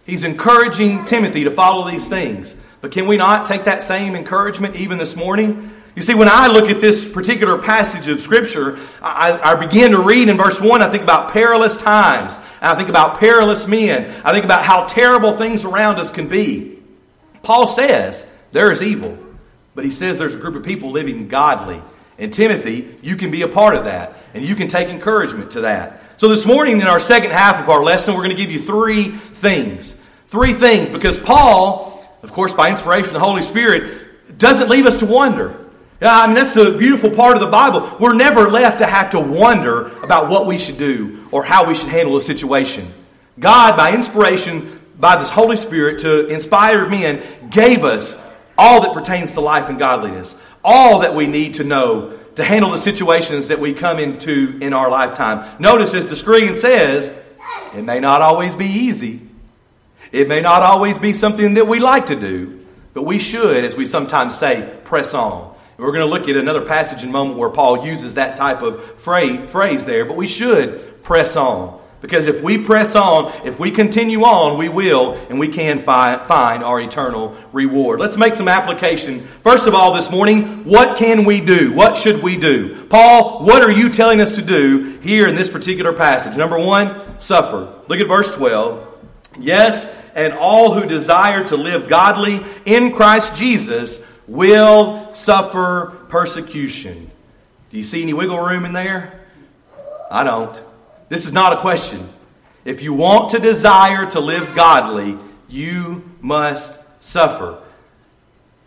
He's 0.04 0.22
encouraging 0.22 1.06
Timothy 1.06 1.44
to 1.44 1.50
follow 1.50 1.90
these 1.90 2.08
things. 2.08 2.62
But 2.82 2.92
can 2.92 3.06
we 3.06 3.16
not 3.16 3.48
take 3.48 3.64
that 3.64 3.82
same 3.82 4.14
encouragement 4.14 4.76
even 4.76 4.98
this 4.98 5.16
morning? 5.16 5.72
You 5.96 6.02
see, 6.02 6.14
when 6.14 6.28
I 6.28 6.48
look 6.48 6.68
at 6.68 6.78
this 6.78 7.08
particular 7.08 7.56
passage 7.56 8.06
of 8.06 8.20
Scripture, 8.20 8.78
I, 9.00 9.32
I, 9.52 9.54
begin 9.54 9.92
to 9.92 10.02
read 10.02 10.28
in 10.28 10.36
verse 10.36 10.60
1, 10.60 10.82
I 10.82 10.90
think 10.90 11.02
about 11.02 11.32
perilous 11.32 11.78
times. 11.78 12.38
I 12.60 12.74
think 12.74 12.90
about 12.90 13.18
perilous 13.18 13.66
men. 13.66 14.04
I 14.22 14.32
think 14.32 14.44
about 14.44 14.62
how 14.62 14.84
terrible 14.84 15.38
things 15.38 15.64
around 15.64 15.98
us 15.98 16.10
can 16.10 16.28
be. 16.28 16.78
Paul 17.42 17.66
says 17.66 18.30
there 18.52 18.70
is 18.70 18.82
evil, 18.82 19.18
but 19.74 19.86
he 19.86 19.90
says 19.90 20.18
there's 20.18 20.34
a 20.34 20.38
group 20.38 20.54
of 20.54 20.64
people 20.64 20.90
living 20.90 21.28
godly. 21.28 21.80
And 22.18 22.30
Timothy, 22.30 22.98
you 23.00 23.16
can 23.16 23.30
be 23.30 23.40
a 23.40 23.48
part 23.48 23.74
of 23.74 23.84
that, 23.84 24.18
and 24.34 24.44
you 24.44 24.54
can 24.54 24.68
take 24.68 24.88
encouragement 24.88 25.52
to 25.52 25.62
that. 25.62 26.02
So 26.18 26.28
this 26.28 26.46
morning, 26.46 26.80
in 26.80 26.86
our 26.86 26.98
second 26.98 27.32
half 27.32 27.60
of 27.60 27.68
our 27.68 27.84
lesson, 27.84 28.14
we're 28.14 28.22
going 28.22 28.34
to 28.34 28.42
give 28.42 28.50
you 28.50 28.62
three 28.62 29.10
things. 29.10 30.02
Three 30.28 30.54
things, 30.54 30.88
because 30.88 31.18
Paul, 31.18 32.08
of 32.22 32.32
course, 32.32 32.54
by 32.54 32.70
inspiration 32.70 33.08
of 33.08 33.12
the 33.12 33.20
Holy 33.20 33.42
Spirit, 33.42 34.38
doesn't 34.38 34.70
leave 34.70 34.86
us 34.86 34.96
to 35.00 35.06
wonder. 35.06 35.58
Yeah, 36.00 36.18
I 36.18 36.26
mean, 36.26 36.34
that's 36.34 36.54
the 36.54 36.70
beautiful 36.78 37.10
part 37.10 37.36
of 37.36 37.42
the 37.42 37.50
Bible. 37.50 37.98
We're 38.00 38.14
never 38.14 38.48
left 38.48 38.78
to 38.78 38.86
have 38.86 39.10
to 39.10 39.20
wonder 39.20 39.88
about 40.02 40.30
what 40.30 40.46
we 40.46 40.56
should 40.56 40.78
do 40.78 41.28
or 41.32 41.44
how 41.44 41.68
we 41.68 41.74
should 41.74 41.90
handle 41.90 42.16
a 42.16 42.22
situation. 42.22 42.88
God, 43.38 43.76
by 43.76 43.92
inspiration, 43.92 44.80
by 44.98 45.16
this 45.16 45.28
Holy 45.28 45.58
Spirit 45.58 46.00
to 46.00 46.28
inspire 46.28 46.88
men, 46.88 47.22
gave 47.50 47.84
us 47.84 48.18
all 48.56 48.80
that 48.80 48.94
pertains 48.94 49.34
to 49.34 49.42
life 49.42 49.68
and 49.68 49.78
godliness, 49.78 50.34
all 50.64 51.00
that 51.00 51.14
we 51.14 51.26
need 51.26 51.54
to 51.56 51.64
know 51.64 52.18
to 52.36 52.44
handle 52.44 52.70
the 52.70 52.78
situations 52.78 53.48
that 53.48 53.58
we 53.58 53.74
come 53.74 53.98
into 53.98 54.58
in 54.60 54.72
our 54.72 54.90
lifetime. 54.90 55.44
Notice 55.58 55.94
as 55.94 56.06
the 56.06 56.16
screen 56.16 56.56
says, 56.56 57.12
it 57.74 57.82
may 57.82 58.00
not 58.00 58.22
always 58.22 58.54
be 58.54 58.66
easy. 58.66 59.22
It 60.12 60.28
may 60.28 60.40
not 60.40 60.62
always 60.62 60.98
be 60.98 61.12
something 61.12 61.54
that 61.54 61.66
we 61.66 61.80
like 61.80 62.06
to 62.06 62.16
do, 62.16 62.64
but 62.94 63.02
we 63.02 63.18
should, 63.18 63.64
as 63.64 63.74
we 63.74 63.86
sometimes 63.86 64.38
say, 64.38 64.78
press 64.84 65.14
on. 65.14 65.54
We're 65.78 65.92
going 65.92 66.08
to 66.08 66.10
look 66.10 66.28
at 66.28 66.36
another 66.36 66.64
passage 66.64 67.02
in 67.02 67.10
a 67.10 67.12
moment 67.12 67.38
where 67.38 67.50
Paul 67.50 67.86
uses 67.86 68.14
that 68.14 68.36
type 68.36 68.62
of 68.62 68.98
phrase 68.98 69.84
there, 69.84 70.04
but 70.04 70.16
we 70.16 70.26
should 70.26 71.02
press 71.02 71.36
on. 71.36 71.80
Because 72.00 72.26
if 72.26 72.42
we 72.42 72.58
press 72.58 72.94
on, 72.94 73.32
if 73.46 73.58
we 73.58 73.70
continue 73.70 74.22
on, 74.22 74.58
we 74.58 74.68
will 74.68 75.14
and 75.28 75.38
we 75.38 75.48
can 75.48 75.78
fi- 75.78 76.18
find 76.26 76.62
our 76.62 76.80
eternal 76.80 77.34
reward. 77.52 77.98
Let's 78.00 78.16
make 78.16 78.34
some 78.34 78.48
application. 78.48 79.20
First 79.42 79.66
of 79.66 79.74
all, 79.74 79.94
this 79.94 80.10
morning, 80.10 80.64
what 80.64 80.98
can 80.98 81.24
we 81.24 81.40
do? 81.40 81.72
What 81.72 81.96
should 81.96 82.22
we 82.22 82.36
do? 82.36 82.86
Paul, 82.86 83.44
what 83.44 83.62
are 83.62 83.70
you 83.70 83.88
telling 83.88 84.20
us 84.20 84.32
to 84.32 84.42
do 84.42 84.98
here 85.00 85.26
in 85.26 85.34
this 85.34 85.50
particular 85.50 85.92
passage? 85.92 86.36
Number 86.36 86.58
one, 86.58 87.18
suffer. 87.18 87.72
Look 87.88 88.00
at 88.00 88.08
verse 88.08 88.34
12. 88.36 88.86
Yes, 89.38 90.10
and 90.14 90.32
all 90.32 90.74
who 90.74 90.86
desire 90.86 91.44
to 91.48 91.56
live 91.56 91.88
godly 91.88 92.44
in 92.64 92.92
Christ 92.92 93.36
Jesus 93.36 94.04
will 94.26 95.12
suffer 95.12 95.96
persecution. 96.08 97.10
Do 97.70 97.76
you 97.76 97.84
see 97.84 98.02
any 98.02 98.12
wiggle 98.12 98.38
room 98.38 98.64
in 98.64 98.72
there? 98.72 99.20
I 100.10 100.24
don't. 100.24 100.62
This 101.08 101.24
is 101.24 101.32
not 101.32 101.52
a 101.52 101.60
question. 101.60 102.06
If 102.64 102.82
you 102.82 102.92
want 102.92 103.30
to 103.30 103.38
desire 103.38 104.10
to 104.10 104.20
live 104.20 104.54
godly, 104.54 105.16
you 105.48 106.10
must 106.20 107.02
suffer. 107.02 107.62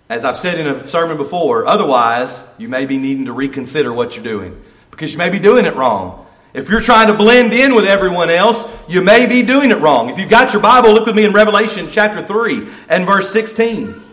As 0.08 0.24
I've 0.24 0.38
said 0.38 0.58
in 0.58 0.68
a 0.68 0.88
sermon 0.88 1.18
before, 1.18 1.66
otherwise, 1.66 2.48
you 2.58 2.70
may 2.70 2.86
be 2.86 2.98
needing 2.98 3.26
to 3.26 3.34
reconsider 3.34 3.92
what 3.92 4.16
you're 4.16 4.24
doing 4.24 4.62
because 4.90 5.12
you 5.12 5.18
may 5.18 5.30
be 5.30 5.40
doing 5.40 5.66
it 5.66 5.76
wrong. 5.76 6.26
If 6.54 6.70
you're 6.70 6.82
trying 6.82 7.08
to 7.08 7.14
blend 7.14 7.54
in 7.54 7.76
with 7.76 7.86
everyone 7.86 8.30
else, 8.30 8.66
you 8.88 9.02
may 9.02 9.28
be 9.28 9.44
doing 9.44 9.70
it 9.70 9.80
wrong. 9.80 10.10
If 10.10 10.18
you've 10.18 10.30
got 10.30 10.52
your 10.52 10.62
Bible, 10.62 10.94
look 10.94 11.06
with 11.06 11.16
me 11.16 11.26
in 11.26 11.34
Revelation 11.34 11.90
chapter 11.92 12.26
3 12.26 12.68
and 12.90 13.06
verse 13.06 13.30
16. 13.32 14.09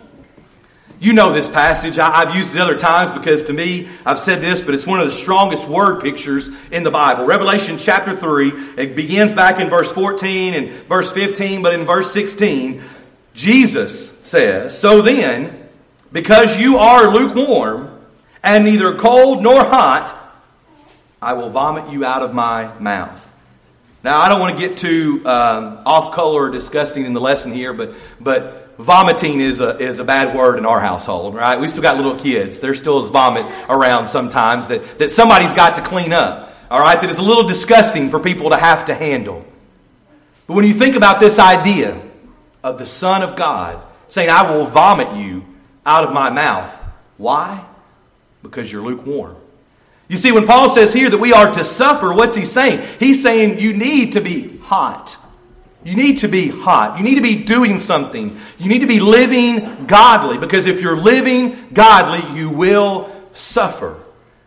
You 0.99 1.13
know 1.13 1.33
this 1.33 1.49
passage. 1.49 1.99
I, 1.99 2.25
have 2.25 2.35
used 2.35 2.55
it 2.55 2.61
other 2.61 2.79
times 2.79 3.11
because 3.11 3.45
to 3.45 3.53
me, 3.53 3.89
I've 4.07 4.19
said 4.19 4.41
this, 4.41 4.63
but 4.63 4.75
it's 4.75 4.87
one 4.87 4.99
of 4.99 5.05
the 5.05 5.13
strongest 5.13 5.69
word 5.69 6.01
pictures 6.01 6.49
in 6.71 6.85
the 6.85 6.91
Bible. 6.91 7.27
Revelation 7.27 7.77
chapter 7.77 8.17
3, 8.17 8.49
it 8.79 8.97
begins 8.97 9.35
back 9.35 9.61
in 9.61 9.69
verse 9.69 9.93
14 9.93 10.55
and 10.55 10.71
verse 10.87 11.13
15, 11.13 11.63
but 11.63 11.75
in 11.75 11.85
verse 11.85 12.11
16, 12.13 12.83
Jesus 13.35 14.19
says, 14.27 14.79
So 14.79 15.03
then, 15.03 15.69
because 16.13 16.59
you 16.59 16.79
are 16.79 17.13
lukewarm 17.13 18.01
and 18.43 18.65
neither 18.65 18.95
cold 18.95 19.43
nor 19.43 19.65
hot, 19.65 20.15
I 21.21 21.35
will 21.35 21.51
vomit 21.51 21.91
you 21.91 22.07
out 22.07 22.23
of 22.23 22.33
my 22.33 22.73
mouth. 22.79 23.23
Now, 24.03 24.21
I 24.21 24.29
don't 24.29 24.41
want 24.41 24.59
to 24.59 24.69
get 24.69 24.79
too 24.79 25.21
um, 25.27 25.81
off 25.85 26.15
color 26.15 26.45
or 26.45 26.51
disgusting 26.51 27.05
in 27.05 27.13
the 27.13 27.21
lesson 27.21 27.53
here, 27.53 27.73
but, 27.73 27.95
but 28.21 28.66
vomiting 28.79 29.41
is 29.41 29.61
a, 29.61 29.79
is 29.79 29.99
a 29.99 30.05
bad 30.05 30.37
word 30.37 30.59
in 30.59 30.67
our 30.67 30.81
household, 30.81 31.35
right? 31.35 31.59
We 31.59 31.69
still 31.69 31.83
got 31.83 31.97
little 31.97 32.17
kids. 32.17 32.61
There 32.61 32.75
still 32.75 33.05
is 33.05 33.11
vomit 33.11 33.47
around 33.69 34.07
sometimes 34.07 34.69
that, 34.69 34.99
that 34.99 35.11
somebody's 35.11 35.55
got 35.55 35.77
to 35.77 35.83
clean 35.83 36.13
up, 36.13 36.53
all 36.71 36.81
right? 36.81 37.01
That 37.01 37.11
is 37.11 37.19
a 37.19 37.23
little 37.23 37.47
disgusting 37.47 38.11
for 38.11 38.21
people 38.21 38.51
to 38.51 38.57
have 38.57 38.87
to 38.87 38.95
handle. 38.95 39.45
But 40.47 40.55
when 40.55 40.67
you 40.67 40.75
think 40.75 40.95
about 40.95 41.21
this 41.21 41.39
idea 41.39 42.01
of 42.63 42.79
the 42.79 42.87
Son 42.87 43.23
of 43.23 43.37
God 43.37 43.83
saying, 44.09 44.31
I 44.31 44.51
will 44.51 44.67
vomit 44.67 45.17
you 45.17 45.45
out 45.85 46.05
of 46.05 46.13
my 46.13 46.31
mouth, 46.31 46.73
why? 47.17 47.65
Because 48.43 48.71
you're 48.71 48.83
lukewarm. 48.83 49.37
You 50.09 50.17
see, 50.17 50.31
when 50.31 50.47
Paul 50.47 50.71
says 50.71 50.93
here 50.93 51.11
that 51.11 51.19
we 51.19 51.33
are 51.33 51.53
to 51.55 51.65
suffer, 51.65 52.15
what's 52.15 52.37
he 52.37 52.45
saying? 52.45 52.87
He's 53.01 53.23
saying 53.23 53.59
you 53.59 53.73
need 53.73 54.13
to 54.13 54.21
be 54.21 54.59
hot. 54.59 55.17
You 55.87 55.95
need 55.95 56.19
to 56.19 56.29
be 56.29 56.49
hot. 56.49 56.99
You 56.99 57.05
need 57.05 57.15
to 57.15 57.21
be 57.21 57.45
doing 57.45 57.79
something. 57.79 58.37
You 58.59 58.69
need 58.69 58.81
to 58.81 58.89
be 58.89 58.99
living 58.99 59.87
godly 59.87 60.37
because 60.37 60.67
if 60.67 60.81
you're 60.81 60.97
living 60.97 61.69
godly, 61.73 62.37
you 62.37 62.51
will 62.51 63.15
suffer. 63.33 63.97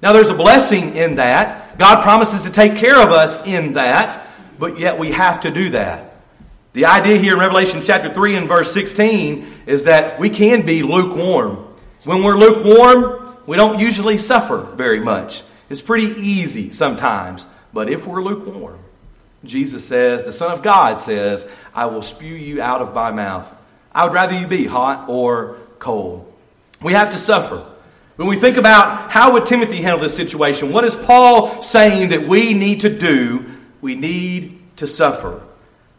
Now, 0.02 0.12
there's 0.12 0.28
a 0.28 0.34
blessing 0.34 0.98
in 0.98 1.16
that. 1.16 1.78
God 1.78 2.04
promises 2.04 2.44
to 2.44 2.50
take 2.50 2.76
care 2.76 3.02
of 3.02 3.12
us 3.12 3.48
in 3.48 3.74
that, 3.74 4.28
but 4.60 4.78
yet 4.78 5.00
we 5.00 5.12
have 5.12 5.40
to 5.44 5.50
do 5.50 5.70
that. 5.70 6.18
The 6.74 6.88
idea 6.88 7.16
here 7.16 7.36
in 7.36 7.40
Revelation 7.40 7.84
chapter 7.86 8.14
3 8.14 8.36
and 8.36 8.48
verse 8.50 8.74
16 8.74 9.48
is 9.66 9.86
that 9.86 10.20
we 10.20 10.30
can 10.30 10.66
be 10.66 10.84
lukewarm. 10.84 11.56
When 12.04 12.22
we're 12.22 12.38
lukewarm, 12.38 13.38
we 13.48 13.56
don't 13.56 13.80
usually 13.80 14.18
suffer 14.18 14.58
very 14.76 15.00
much. 15.00 15.44
It's 15.70 15.82
pretty 15.82 16.20
easy 16.22 16.74
sometimes. 16.74 17.48
But 17.72 17.90
if 17.90 18.06
we're 18.06 18.22
lukewarm, 18.22 18.80
Jesus 19.44 19.86
says, 19.86 20.26
the 20.26 20.32
Son 20.32 20.52
of 20.52 20.62
God 20.62 21.02
says, 21.02 21.48
I 21.74 21.86
will 21.86 22.02
spew 22.02 22.36
you 22.36 22.62
out 22.62 22.82
of 22.82 22.94
my 22.94 23.12
mouth. 23.12 23.54
I 23.94 24.04
would 24.04 24.14
rather 24.14 24.38
you 24.38 24.48
be 24.48 24.66
hot 24.66 25.10
or 25.10 25.58
cold. 25.80 26.32
We 26.82 26.94
have 26.94 27.12
to 27.12 27.18
suffer. 27.18 27.66
When 28.18 28.28
we 28.28 28.36
think 28.36 28.58
about 28.58 29.12
how 29.12 29.34
would 29.34 29.46
Timothy 29.46 29.78
handle 29.78 30.02
this 30.02 30.16
situation, 30.16 30.74
what 30.74 30.84
is 30.84 30.96
Paul 30.96 31.64
saying 31.64 32.10
that 32.10 32.28
we 32.28 32.54
need 32.54 32.82
to 32.82 32.90
do? 32.90 33.46
We 33.80 33.96
need 33.96 34.60
to 34.78 34.88
suffer. 34.88 35.42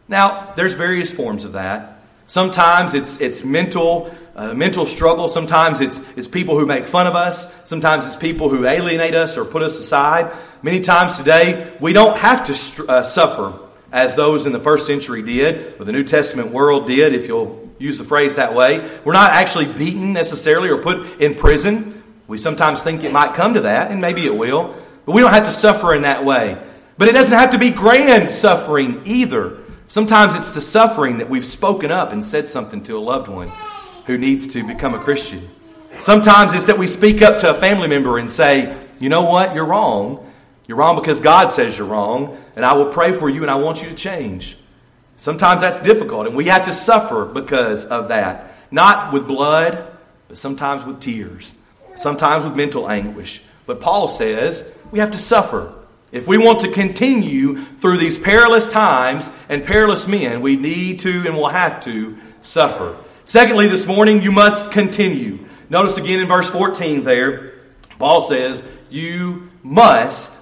Now, 0.07 0.53
there's 0.55 0.73
various 0.73 1.11
forms 1.11 1.45
of 1.45 1.53
that. 1.53 1.99
Sometimes 2.27 2.93
it's, 2.93 3.19
it's 3.19 3.43
mental, 3.43 4.15
uh, 4.41 4.55
mental 4.55 4.87
struggle. 4.87 5.27
Sometimes 5.27 5.81
it's, 5.81 6.01
it's 6.15 6.27
people 6.27 6.57
who 6.57 6.65
make 6.65 6.87
fun 6.87 7.05
of 7.05 7.15
us. 7.15 7.67
Sometimes 7.67 8.07
it's 8.07 8.15
people 8.15 8.49
who 8.49 8.65
alienate 8.65 9.13
us 9.13 9.37
or 9.37 9.45
put 9.45 9.61
us 9.61 9.77
aside. 9.77 10.35
Many 10.63 10.81
times 10.81 11.15
today, 11.15 11.71
we 11.79 11.93
don't 11.93 12.17
have 12.17 12.47
to 12.47 12.87
uh, 12.87 13.03
suffer 13.03 13.53
as 13.91 14.15
those 14.15 14.47
in 14.47 14.51
the 14.51 14.59
first 14.59 14.87
century 14.87 15.21
did, 15.21 15.79
or 15.79 15.85
the 15.85 15.91
New 15.91 16.03
Testament 16.03 16.49
world 16.49 16.87
did, 16.87 17.13
if 17.13 17.27
you'll 17.27 17.69
use 17.77 17.99
the 17.99 18.03
phrase 18.03 18.33
that 18.35 18.55
way. 18.55 18.79
We're 19.05 19.13
not 19.13 19.29
actually 19.29 19.71
beaten 19.71 20.11
necessarily 20.11 20.69
or 20.69 20.81
put 20.81 21.21
in 21.21 21.35
prison. 21.35 22.01
We 22.27 22.39
sometimes 22.39 22.81
think 22.81 23.03
it 23.03 23.11
might 23.11 23.35
come 23.35 23.53
to 23.53 23.61
that, 23.61 23.91
and 23.91 24.01
maybe 24.01 24.25
it 24.25 24.35
will, 24.35 24.75
but 25.05 25.13
we 25.13 25.21
don't 25.21 25.33
have 25.33 25.45
to 25.45 25.53
suffer 25.53 25.93
in 25.93 26.01
that 26.01 26.25
way. 26.25 26.59
But 26.97 27.09
it 27.09 27.11
doesn't 27.11 27.37
have 27.37 27.51
to 27.51 27.59
be 27.59 27.69
grand 27.69 28.31
suffering 28.31 29.03
either. 29.05 29.59
Sometimes 29.87 30.35
it's 30.35 30.51
the 30.51 30.61
suffering 30.61 31.19
that 31.19 31.29
we've 31.29 31.45
spoken 31.45 31.91
up 31.91 32.11
and 32.11 32.25
said 32.25 32.49
something 32.49 32.81
to 32.85 32.97
a 32.97 32.99
loved 32.99 33.27
one 33.27 33.51
who 34.05 34.17
needs 34.17 34.47
to 34.49 34.65
become 34.65 34.93
a 34.93 34.99
Christian. 34.99 35.47
Sometimes 35.99 36.53
it's 36.53 36.65
that 36.67 36.77
we 36.77 36.87
speak 36.87 37.21
up 37.21 37.39
to 37.39 37.51
a 37.51 37.53
family 37.53 37.87
member 37.87 38.17
and 38.17 38.31
say, 38.31 38.77
you 38.99 39.09
know 39.09 39.23
what, 39.23 39.53
you're 39.53 39.65
wrong. 39.65 40.31
You're 40.67 40.77
wrong 40.77 40.95
because 40.95 41.21
God 41.21 41.51
says 41.51 41.77
you're 41.77 41.87
wrong, 41.87 42.41
and 42.55 42.63
I 42.63 42.73
will 42.73 42.91
pray 42.91 43.13
for 43.13 43.29
you 43.29 43.41
and 43.41 43.51
I 43.51 43.55
want 43.55 43.83
you 43.83 43.89
to 43.89 43.95
change. 43.95 44.57
Sometimes 45.17 45.61
that's 45.61 45.79
difficult, 45.81 46.27
and 46.27 46.35
we 46.35 46.45
have 46.45 46.65
to 46.65 46.73
suffer 46.73 47.25
because 47.25 47.85
of 47.85 48.07
that. 48.07 48.55
Not 48.71 49.11
with 49.11 49.27
blood, 49.27 49.85
but 50.27 50.37
sometimes 50.37 50.85
with 50.85 51.01
tears, 51.01 51.53
sometimes 51.95 52.45
with 52.45 52.55
mental 52.55 52.89
anguish. 52.89 53.41
But 53.65 53.81
Paul 53.81 54.07
says 54.07 54.81
we 54.91 54.99
have 54.99 55.11
to 55.11 55.17
suffer. 55.17 55.73
If 56.11 56.27
we 56.27 56.37
want 56.37 56.61
to 56.61 56.71
continue 56.71 57.57
through 57.57 57.97
these 57.97 58.17
perilous 58.17 58.67
times 58.67 59.29
and 59.49 59.63
perilous 59.63 60.07
men, 60.07 60.41
we 60.41 60.55
need 60.55 60.99
to 61.01 61.23
and 61.25 61.35
will 61.35 61.49
have 61.49 61.83
to 61.83 62.17
suffer. 62.41 62.97
Secondly, 63.31 63.69
this 63.69 63.87
morning, 63.87 64.21
you 64.21 64.29
must 64.29 64.73
continue. 64.73 65.39
Notice 65.69 65.95
again 65.95 66.19
in 66.19 66.27
verse 66.27 66.49
14 66.49 67.05
there, 67.05 67.53
Paul 67.97 68.27
says, 68.27 68.61
You 68.89 69.49
must 69.63 70.37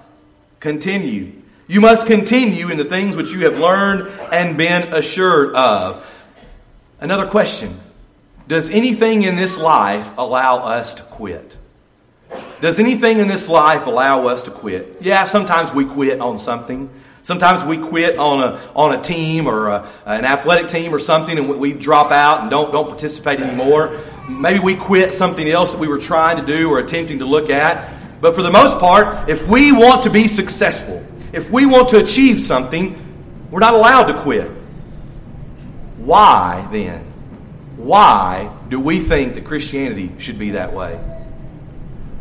continue. 0.58 1.40
You 1.68 1.80
must 1.80 2.08
continue 2.08 2.68
in 2.68 2.78
the 2.78 2.84
things 2.84 3.14
which 3.14 3.30
you 3.30 3.44
have 3.44 3.56
learned 3.56 4.08
and 4.32 4.56
been 4.56 4.92
assured 4.92 5.54
of. 5.54 6.04
Another 6.98 7.28
question 7.28 7.72
Does 8.48 8.68
anything 8.70 9.22
in 9.22 9.36
this 9.36 9.56
life 9.56 10.10
allow 10.18 10.56
us 10.56 10.94
to 10.94 11.04
quit? 11.04 11.58
Does 12.60 12.80
anything 12.80 13.20
in 13.20 13.28
this 13.28 13.48
life 13.48 13.86
allow 13.86 14.26
us 14.26 14.42
to 14.42 14.50
quit? 14.50 14.96
Yeah, 15.00 15.26
sometimes 15.26 15.72
we 15.72 15.84
quit 15.84 16.20
on 16.20 16.40
something. 16.40 16.90
Sometimes 17.22 17.64
we 17.64 17.76
quit 17.78 18.18
on 18.18 18.42
a, 18.42 18.60
on 18.74 18.98
a 18.98 19.02
team 19.02 19.46
or 19.46 19.68
a, 19.68 19.88
an 20.06 20.24
athletic 20.24 20.68
team 20.68 20.94
or 20.94 20.98
something 20.98 21.38
and 21.38 21.48
we 21.48 21.72
drop 21.72 22.10
out 22.12 22.40
and 22.40 22.50
don't, 22.50 22.72
don't 22.72 22.88
participate 22.88 23.40
anymore. 23.40 24.00
Maybe 24.28 24.58
we 24.58 24.76
quit 24.76 25.12
something 25.12 25.46
else 25.48 25.72
that 25.72 25.80
we 25.80 25.88
were 25.88 25.98
trying 25.98 26.38
to 26.38 26.46
do 26.46 26.70
or 26.70 26.78
attempting 26.78 27.18
to 27.18 27.26
look 27.26 27.50
at. 27.50 27.92
But 28.20 28.34
for 28.34 28.42
the 28.42 28.50
most 28.50 28.78
part, 28.78 29.28
if 29.28 29.46
we 29.48 29.72
want 29.72 30.04
to 30.04 30.10
be 30.10 30.28
successful, 30.28 31.04
if 31.32 31.50
we 31.50 31.66
want 31.66 31.90
to 31.90 31.98
achieve 31.98 32.40
something, 32.40 32.96
we're 33.50 33.60
not 33.60 33.74
allowed 33.74 34.04
to 34.12 34.20
quit. 34.20 34.50
Why 35.98 36.66
then? 36.72 37.04
Why 37.76 38.54
do 38.68 38.80
we 38.80 39.00
think 39.00 39.34
that 39.34 39.44
Christianity 39.44 40.12
should 40.18 40.38
be 40.38 40.50
that 40.50 40.72
way? 40.72 40.98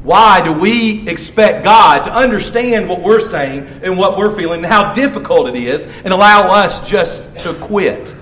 Why 0.03 0.41
do 0.41 0.53
we 0.53 1.07
expect 1.09 1.65
God 1.65 2.05
to 2.05 2.13
understand 2.13 2.87
what 2.87 3.01
we're 3.01 3.19
saying 3.19 3.67
and 3.83 3.97
what 3.97 4.17
we're 4.17 4.33
feeling 4.33 4.63
and 4.63 4.65
how 4.65 4.93
difficult 4.93 5.49
it 5.49 5.55
is 5.55 5.85
and 6.03 6.13
allow 6.13 6.49
us 6.49 6.87
just 6.87 7.39
to 7.39 7.53
quit? 7.55 8.15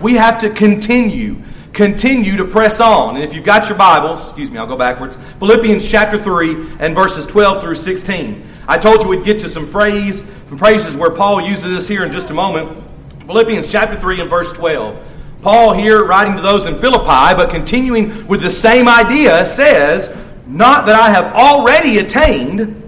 We 0.00 0.14
have 0.14 0.38
to 0.40 0.50
continue, 0.50 1.42
continue 1.72 2.36
to 2.36 2.44
press 2.44 2.78
on. 2.80 3.16
And 3.16 3.24
if 3.24 3.34
you've 3.34 3.44
got 3.44 3.68
your 3.68 3.76
Bibles, 3.76 4.22
excuse 4.24 4.50
me, 4.50 4.58
I'll 4.58 4.68
go 4.68 4.76
backwards. 4.76 5.16
Philippians 5.40 5.88
chapter 5.88 6.22
3 6.22 6.76
and 6.78 6.94
verses 6.94 7.26
12 7.26 7.60
through 7.60 7.74
16. 7.74 8.46
I 8.68 8.78
told 8.78 9.02
you 9.02 9.08
we'd 9.08 9.24
get 9.24 9.40
to 9.40 9.48
some 9.48 9.66
phrase, 9.66 10.22
some 10.48 10.58
phrases 10.58 10.94
where 10.94 11.10
Paul 11.10 11.40
uses 11.40 11.64
this 11.64 11.88
here 11.88 12.04
in 12.04 12.12
just 12.12 12.30
a 12.30 12.34
moment. 12.34 12.84
Philippians 13.26 13.70
chapter 13.70 13.98
3 13.98 14.20
and 14.20 14.30
verse 14.30 14.52
12. 14.52 15.02
Paul 15.42 15.72
here, 15.72 16.04
writing 16.04 16.36
to 16.36 16.42
those 16.42 16.66
in 16.66 16.76
Philippi, 16.78 17.34
but 17.36 17.50
continuing 17.50 18.26
with 18.26 18.42
the 18.42 18.50
same 18.50 18.88
idea, 18.88 19.44
says, 19.46 20.25
not 20.46 20.86
that 20.86 20.94
I 20.94 21.10
have 21.10 21.34
already 21.34 21.98
attained 21.98 22.82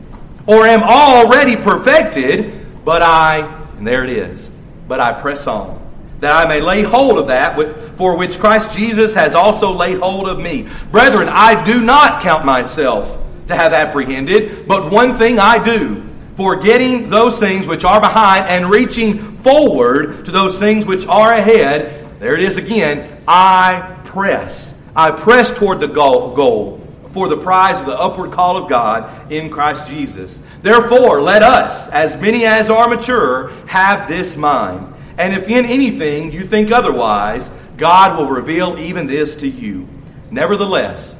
or 0.46 0.66
am 0.66 0.82
already 0.82 1.56
perfected, 1.56 2.84
but 2.84 3.02
I, 3.02 3.40
and 3.76 3.86
there 3.86 4.04
it 4.04 4.10
is, 4.10 4.48
but 4.86 5.00
I 5.00 5.12
press 5.20 5.46
on, 5.46 5.78
that 6.20 6.32
I 6.32 6.48
may 6.48 6.60
lay 6.60 6.82
hold 6.82 7.18
of 7.18 7.26
that 7.26 7.56
for 7.98 8.16
which 8.16 8.38
Christ 8.38 8.76
Jesus 8.76 9.14
has 9.14 9.34
also 9.34 9.72
laid 9.72 9.98
hold 9.98 10.28
of 10.28 10.38
me. 10.38 10.68
Brethren, 10.90 11.28
I 11.28 11.64
do 11.64 11.82
not 11.82 12.22
count 12.22 12.44
myself 12.44 13.18
to 13.48 13.56
have 13.56 13.72
apprehended, 13.72 14.68
but 14.68 14.92
one 14.92 15.16
thing 15.16 15.38
I 15.38 15.62
do, 15.62 16.08
forgetting 16.36 17.10
those 17.10 17.38
things 17.38 17.66
which 17.66 17.84
are 17.84 18.00
behind 18.00 18.46
and 18.46 18.70
reaching 18.70 19.18
forward 19.42 20.24
to 20.26 20.30
those 20.30 20.58
things 20.58 20.86
which 20.86 21.06
are 21.06 21.32
ahead. 21.32 22.20
There 22.20 22.34
it 22.34 22.42
is 22.42 22.56
again. 22.56 23.22
I 23.26 23.98
press. 24.04 24.80
I 24.94 25.10
press 25.10 25.52
toward 25.56 25.80
the 25.80 25.88
goal 25.88 26.87
for 27.18 27.26
the 27.26 27.36
prize 27.36 27.80
of 27.80 27.86
the 27.86 27.98
upward 27.98 28.30
call 28.30 28.56
of 28.56 28.70
God 28.70 29.32
in 29.32 29.50
Christ 29.50 29.88
Jesus. 29.88 30.40
Therefore, 30.62 31.20
let 31.20 31.42
us, 31.42 31.88
as 31.88 32.16
many 32.16 32.44
as 32.44 32.70
are 32.70 32.88
mature, 32.88 33.48
have 33.66 34.06
this 34.06 34.36
mind. 34.36 34.94
And 35.18 35.34
if 35.34 35.48
in 35.48 35.66
anything 35.66 36.30
you 36.30 36.42
think 36.42 36.70
otherwise, 36.70 37.50
God 37.76 38.16
will 38.16 38.28
reveal 38.28 38.78
even 38.78 39.08
this 39.08 39.34
to 39.36 39.48
you. 39.48 39.88
Nevertheless, 40.30 41.12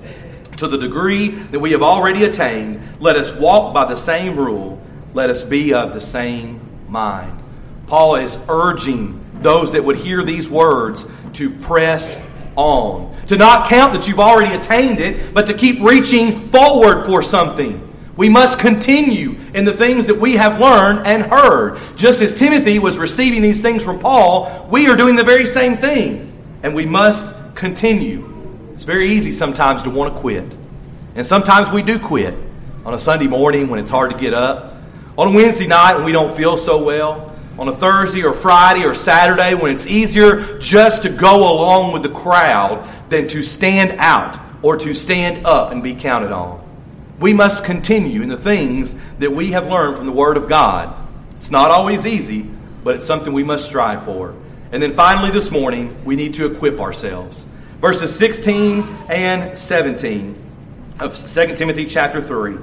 to 0.59 0.69
the 0.69 0.79
degree 0.79 1.31
that 1.31 1.59
we 1.59 1.73
have 1.73 1.83
already 1.83 2.23
attained, 2.23 2.81
let 3.01 3.17
us 3.17 3.33
walk 3.33 3.75
by 3.75 3.85
the 3.85 3.97
same 3.97 4.37
rule, 4.37 4.81
let 5.15 5.31
us 5.31 5.43
be 5.43 5.75
of 5.75 5.95
the 5.95 6.01
same 6.01 6.61
mind. 6.89 7.37
Paul 7.89 8.15
is 8.15 8.39
urging 8.49 9.21
those 9.41 9.73
that 9.73 9.83
would 9.83 9.97
hear 9.97 10.23
these 10.23 10.49
words 10.49 11.05
to 11.33 11.51
press 11.51 12.25
on. 12.59 13.15
To 13.29 13.37
not 13.37 13.69
count 13.69 13.95
that 13.95 14.09
you've 14.09 14.21
already 14.21 14.55
attained 14.55 14.99
it, 15.01 15.33
but 15.33 15.47
to 15.47 15.55
keep 15.55 15.81
reaching 15.81 16.49
forward 16.49 17.07
for 17.07 17.23
something. 17.23 17.85
We 18.17 18.29
must 18.29 18.59
continue 18.59 19.37
in 19.55 19.65
the 19.65 19.73
things 19.73 20.07
that 20.07 20.17
we 20.17 20.35
have 20.37 20.61
learned 20.61 21.07
and 21.07 21.23
heard. 21.23 21.79
Just 21.97 22.21
as 22.21 22.35
Timothy 22.35 22.81
was 22.81 22.99
receiving 22.99 23.43
these 23.43 23.63
things 23.63 23.85
from 23.85 24.01
Paul, 24.01 24.67
we 24.71 24.89
are 24.89 24.97
doing 24.97 25.15
the 25.15 25.23
very 25.23 25.47
same 25.47 25.77
thing. 25.77 26.33
And 26.65 26.75
we 26.75 26.85
must 26.85 27.55
continue. 27.55 28.71
It's 28.75 28.83
very 28.83 29.11
easy 29.13 29.31
sometimes 29.31 29.85
to 29.85 29.91
want 29.91 30.15
to 30.15 30.21
quit. 30.21 30.53
And 31.15 31.25
sometimes 31.25 31.71
we 31.71 31.83
do 31.83 31.99
quit 32.01 32.35
on 32.85 32.93
a 32.93 32.99
Sunday 32.99 33.29
morning 33.29 33.69
when 33.69 33.79
it's 33.79 33.91
hard 33.91 34.11
to 34.11 34.19
get 34.19 34.35
up, 34.35 34.75
on 35.17 35.29
a 35.29 35.31
Wednesday 35.31 35.67
night 35.69 35.95
when 35.95 36.05
we 36.05 36.13
don't 36.13 36.35
feel 36.37 36.57
so 36.57 36.83
well 36.83 37.28
on 37.59 37.69
a 37.69 37.75
Thursday 37.75 38.23
or 38.23 38.33
Friday 38.33 38.85
or 38.85 38.95
Saturday 38.95 39.55
when 39.55 39.75
it's 39.75 39.87
easier 39.87 40.59
just 40.59 41.03
to 41.03 41.09
go 41.09 41.53
along 41.53 41.93
with 41.93 42.03
the 42.03 42.09
crowd 42.09 42.89
than 43.11 43.27
to 43.29 43.43
stand 43.43 43.93
out 43.99 44.39
or 44.63 44.77
to 44.77 44.95
stand 44.95 45.45
up 45.45 45.73
and 45.73 45.83
be 45.83 45.95
counted 45.95 46.31
on. 46.31 46.65
We 47.19 47.33
must 47.33 47.65
continue 47.65 48.23
in 48.23 48.29
the 48.29 48.37
things 48.37 48.95
that 49.19 49.33
we 49.33 49.51
have 49.51 49.67
learned 49.67 49.97
from 49.97 50.07
the 50.07 50.13
Word 50.13 50.37
of 50.37 50.49
God. 50.49 50.95
It's 51.35 51.51
not 51.51 51.73
always 51.73 52.07
easy, 52.07 52.49
but 52.85 52.95
it's 52.95 53.07
something 53.07 53.33
we 53.33 53.43
must 53.43 53.65
strive 53.65 54.05
for. 54.05 54.35
And 54.71 54.83
then 54.83 54.95
finally, 54.95 55.31
this 55.33 55.51
morning, 55.51 56.05
we 56.05 56.15
need 56.15 56.35
to 56.35 56.47
equip 56.47 56.79
ourselves. 56.79 57.45
Verses 57.81 58.15
16 58.15 58.83
and 59.09 59.59
17 59.59 60.37
of 61.01 61.17
2 61.17 61.57
Timothy 61.57 61.87
chapter 61.87 62.21
3. 62.21 62.57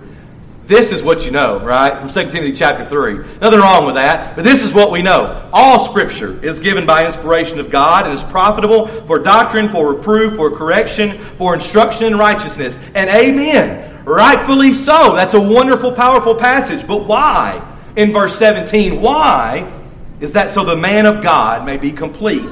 This 0.68 0.92
is 0.92 1.04
what 1.04 1.26
you 1.26 1.32
know, 1.32 1.60
right? 1.60 2.00
From 2.00 2.10
2 2.10 2.32
Timothy 2.32 2.52
chapter 2.52 2.86
3. 2.86 3.40
Nothing 3.40 3.60
wrong 3.60 3.86
with 3.86 3.96
that, 3.96 4.36
but 4.36 4.44
this 4.44 4.64
is 4.64 4.74
what 4.74 4.92
we 4.92 5.04
know. 5.04 5.48
All 5.54 5.86
scripture 5.86 6.44
is 6.44 6.60
given 6.60 6.88
by 6.88 7.06
inspiration 7.06 7.60
of 7.60 7.70
God 7.70 8.06
and 8.06 8.14
is 8.14 8.24
profitable 8.24 8.88
for 8.88 9.20
doctrine, 9.20 9.70
for 9.70 9.94
reproof, 9.94 10.36
for 10.38 10.50
correction, 10.50 11.20
for 11.38 11.54
instruction 11.54 12.08
in 12.08 12.18
righteousness. 12.18 12.80
And 12.96 13.12
amen. 13.12 14.04
Rightfully 14.06 14.74
so. 14.74 15.16
That's 15.16 15.36
a 15.36 15.42
wonderful, 15.42 15.92
powerful 15.92 16.34
passage. 16.34 16.88
But 16.88 17.06
why? 17.06 17.62
In 17.96 18.12
verse 18.12 18.36
17, 18.36 19.00
why 19.00 19.72
is 20.20 20.34
that 20.34 20.52
so 20.52 20.66
the 20.66 20.76
man 20.76 21.06
of 21.06 21.22
God 21.22 21.64
may 21.64 21.78
be 21.78 21.92
complete, 21.92 22.50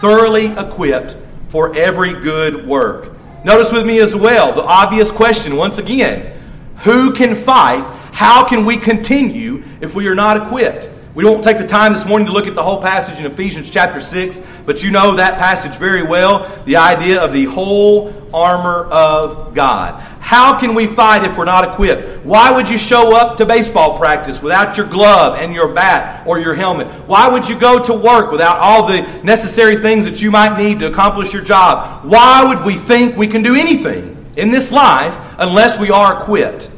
thoroughly 0.00 0.48
equipped 0.48 1.16
for 1.48 1.74
every 1.74 2.12
good 2.12 2.66
work? 2.66 3.12
Notice 3.42 3.72
with 3.72 3.86
me 3.86 4.00
as 4.00 4.14
well 4.14 4.52
the 4.52 4.62
obvious 4.62 5.10
question 5.10 5.56
once 5.56 5.78
again 5.78 6.34
who 6.78 7.12
can 7.14 7.34
fight? 7.34 7.84
How 8.12 8.48
can 8.48 8.64
we 8.64 8.76
continue 8.76 9.64
if 9.80 9.94
we 9.94 10.08
are 10.08 10.14
not 10.14 10.36
equipped? 10.36 10.90
We 11.14 11.24
won't 11.24 11.44
take 11.44 11.58
the 11.58 11.66
time 11.66 11.92
this 11.92 12.04
morning 12.06 12.26
to 12.26 12.32
look 12.32 12.48
at 12.48 12.56
the 12.56 12.62
whole 12.62 12.82
passage 12.82 13.20
in 13.20 13.26
Ephesians 13.26 13.70
chapter 13.70 14.00
6, 14.00 14.40
but 14.66 14.82
you 14.82 14.90
know 14.90 15.14
that 15.14 15.38
passage 15.38 15.76
very 15.78 16.02
well 16.02 16.50
the 16.64 16.74
idea 16.74 17.22
of 17.22 17.32
the 17.32 17.44
whole 17.44 18.12
armor 18.34 18.86
of 18.86 19.54
God. 19.54 20.02
How 20.18 20.58
can 20.58 20.74
we 20.74 20.88
fight 20.88 21.24
if 21.24 21.38
we're 21.38 21.44
not 21.44 21.72
equipped? 21.72 22.24
Why 22.24 22.50
would 22.50 22.68
you 22.68 22.78
show 22.78 23.14
up 23.14 23.36
to 23.36 23.46
baseball 23.46 23.96
practice 23.96 24.42
without 24.42 24.76
your 24.76 24.86
glove 24.86 25.38
and 25.38 25.54
your 25.54 25.68
bat 25.68 26.26
or 26.26 26.40
your 26.40 26.54
helmet? 26.54 26.88
Why 27.06 27.28
would 27.28 27.48
you 27.48 27.56
go 27.56 27.80
to 27.84 27.94
work 27.94 28.32
without 28.32 28.58
all 28.58 28.88
the 28.88 29.02
necessary 29.22 29.76
things 29.76 30.04
that 30.06 30.20
you 30.20 30.32
might 30.32 30.58
need 30.58 30.80
to 30.80 30.88
accomplish 30.88 31.32
your 31.32 31.44
job? 31.44 32.04
Why 32.04 32.44
would 32.44 32.66
we 32.66 32.74
think 32.74 33.16
we 33.16 33.28
can 33.28 33.42
do 33.42 33.54
anything 33.54 34.13
in 34.36 34.50
this 34.50 34.72
life 34.72 35.16
unless 35.38 35.78
we 35.78 35.90
are 35.90 36.22
equipped? 36.22 36.70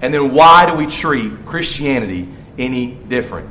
And 0.00 0.12
then 0.12 0.32
why 0.32 0.66
do 0.66 0.76
we 0.76 0.86
treat 0.86 1.32
Christianity 1.46 2.28
any 2.58 2.92
different? 2.92 3.48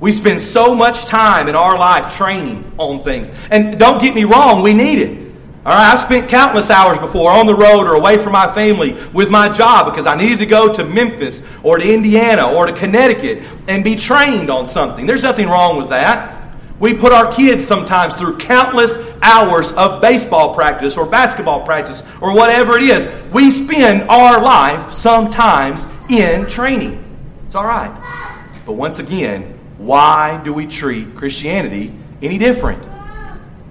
We 0.00 0.12
spend 0.12 0.40
so 0.40 0.74
much 0.74 1.04
time 1.06 1.48
in 1.48 1.54
our 1.54 1.78
life 1.78 2.16
training 2.16 2.72
on 2.78 3.00
things. 3.00 3.30
And 3.50 3.78
don't 3.78 4.00
get 4.00 4.14
me 4.14 4.24
wrong, 4.24 4.62
we 4.62 4.72
need 4.72 4.98
it. 4.98 5.20
All 5.66 5.74
right, 5.74 5.92
I've 5.92 6.00
spent 6.00 6.30
countless 6.30 6.70
hours 6.70 6.98
before 6.98 7.30
on 7.30 7.46
the 7.46 7.54
road 7.54 7.86
or 7.86 7.94
away 7.94 8.16
from 8.16 8.32
my 8.32 8.50
family 8.54 8.94
with 9.12 9.28
my 9.28 9.50
job 9.50 9.92
because 9.92 10.06
I 10.06 10.16
needed 10.16 10.38
to 10.38 10.46
go 10.46 10.72
to 10.72 10.84
Memphis 10.84 11.42
or 11.62 11.76
to 11.76 11.84
Indiana 11.84 12.50
or 12.50 12.64
to 12.64 12.72
Connecticut 12.72 13.42
and 13.68 13.84
be 13.84 13.94
trained 13.94 14.48
on 14.48 14.66
something. 14.66 15.04
There's 15.04 15.22
nothing 15.22 15.48
wrong 15.48 15.76
with 15.76 15.90
that. 15.90 16.39
We 16.80 16.94
put 16.94 17.12
our 17.12 17.30
kids 17.30 17.66
sometimes 17.66 18.14
through 18.14 18.38
countless 18.38 18.96
hours 19.20 19.70
of 19.72 20.00
baseball 20.00 20.54
practice 20.54 20.96
or 20.96 21.04
basketball 21.04 21.62
practice 21.62 22.02
or 22.22 22.34
whatever 22.34 22.78
it 22.78 22.84
is. 22.84 23.06
We 23.30 23.50
spend 23.50 24.08
our 24.08 24.42
life 24.42 24.90
sometimes 24.90 25.86
in 26.08 26.46
training. 26.46 27.04
It's 27.44 27.54
all 27.54 27.66
right. 27.66 27.94
But 28.64 28.72
once 28.72 28.98
again, 28.98 29.58
why 29.76 30.40
do 30.42 30.54
we 30.54 30.66
treat 30.66 31.14
Christianity 31.16 31.92
any 32.22 32.38
different? 32.38 32.82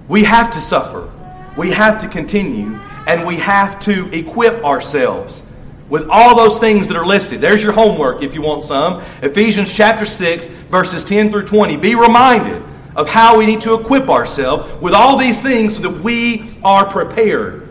We 0.06 0.22
have 0.22 0.52
to 0.52 0.60
suffer. 0.60 1.10
We 1.58 1.72
have 1.72 2.00
to 2.02 2.08
continue 2.08 2.78
and 3.08 3.26
we 3.26 3.36
have 3.36 3.80
to 3.80 4.08
equip 4.16 4.64
ourselves 4.64 5.42
with 5.88 6.08
all 6.08 6.36
those 6.36 6.60
things 6.60 6.86
that 6.86 6.96
are 6.96 7.06
listed. 7.06 7.40
There's 7.40 7.60
your 7.60 7.72
homework 7.72 8.22
if 8.22 8.34
you 8.34 8.42
want 8.42 8.62
some. 8.62 9.02
Ephesians 9.20 9.74
chapter 9.74 10.06
6, 10.06 10.46
verses 10.46 11.02
10 11.02 11.32
through 11.32 11.46
20. 11.46 11.76
Be 11.76 11.96
reminded 11.96 12.69
of 12.96 13.08
how 13.08 13.38
we 13.38 13.46
need 13.46 13.60
to 13.62 13.74
equip 13.74 14.08
ourselves 14.08 14.80
with 14.80 14.94
all 14.94 15.16
these 15.16 15.42
things 15.42 15.76
so 15.76 15.82
that 15.82 16.02
we 16.02 16.56
are 16.64 16.84
prepared. 16.84 17.68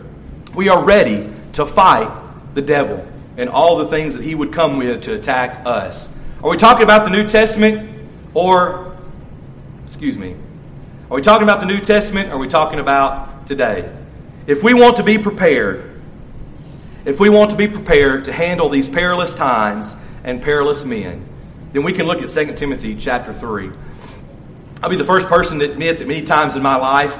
We 0.54 0.68
are 0.68 0.82
ready 0.82 1.32
to 1.54 1.66
fight 1.66 2.10
the 2.54 2.62
devil 2.62 3.06
and 3.36 3.48
all 3.48 3.76
the 3.76 3.86
things 3.86 4.14
that 4.14 4.24
he 4.24 4.34
would 4.34 4.52
come 4.52 4.76
with 4.76 5.02
to 5.02 5.14
attack 5.14 5.62
us. 5.66 6.12
Are 6.42 6.50
we 6.50 6.56
talking 6.56 6.82
about 6.82 7.04
the 7.04 7.10
New 7.10 7.28
Testament 7.28 8.08
or, 8.34 8.96
excuse 9.84 10.16
me, 10.16 10.36
are 11.10 11.16
we 11.16 11.22
talking 11.22 11.42
about 11.42 11.60
the 11.60 11.66
New 11.66 11.80
Testament 11.80 12.30
or 12.30 12.34
are 12.34 12.38
we 12.38 12.48
talking 12.48 12.78
about 12.78 13.46
today? 13.46 13.90
If 14.46 14.62
we 14.62 14.74
want 14.74 14.96
to 14.96 15.02
be 15.02 15.18
prepared, 15.18 16.00
if 17.04 17.20
we 17.20 17.28
want 17.28 17.50
to 17.50 17.56
be 17.56 17.68
prepared 17.68 18.24
to 18.26 18.32
handle 18.32 18.68
these 18.68 18.88
perilous 18.88 19.34
times 19.34 19.94
and 20.24 20.42
perilous 20.42 20.84
men, 20.84 21.26
then 21.72 21.82
we 21.82 21.92
can 21.92 22.06
look 22.06 22.22
at 22.22 22.28
2 22.28 22.54
Timothy 22.54 22.94
chapter 22.94 23.32
3. 23.32 23.70
I'll 24.82 24.88
be 24.88 24.96
the 24.96 25.04
first 25.04 25.28
person 25.28 25.58
to 25.58 25.70
admit 25.70 25.98
that 25.98 26.08
many 26.08 26.22
times 26.22 26.56
in 26.56 26.62
my 26.62 26.76
life, 26.76 27.14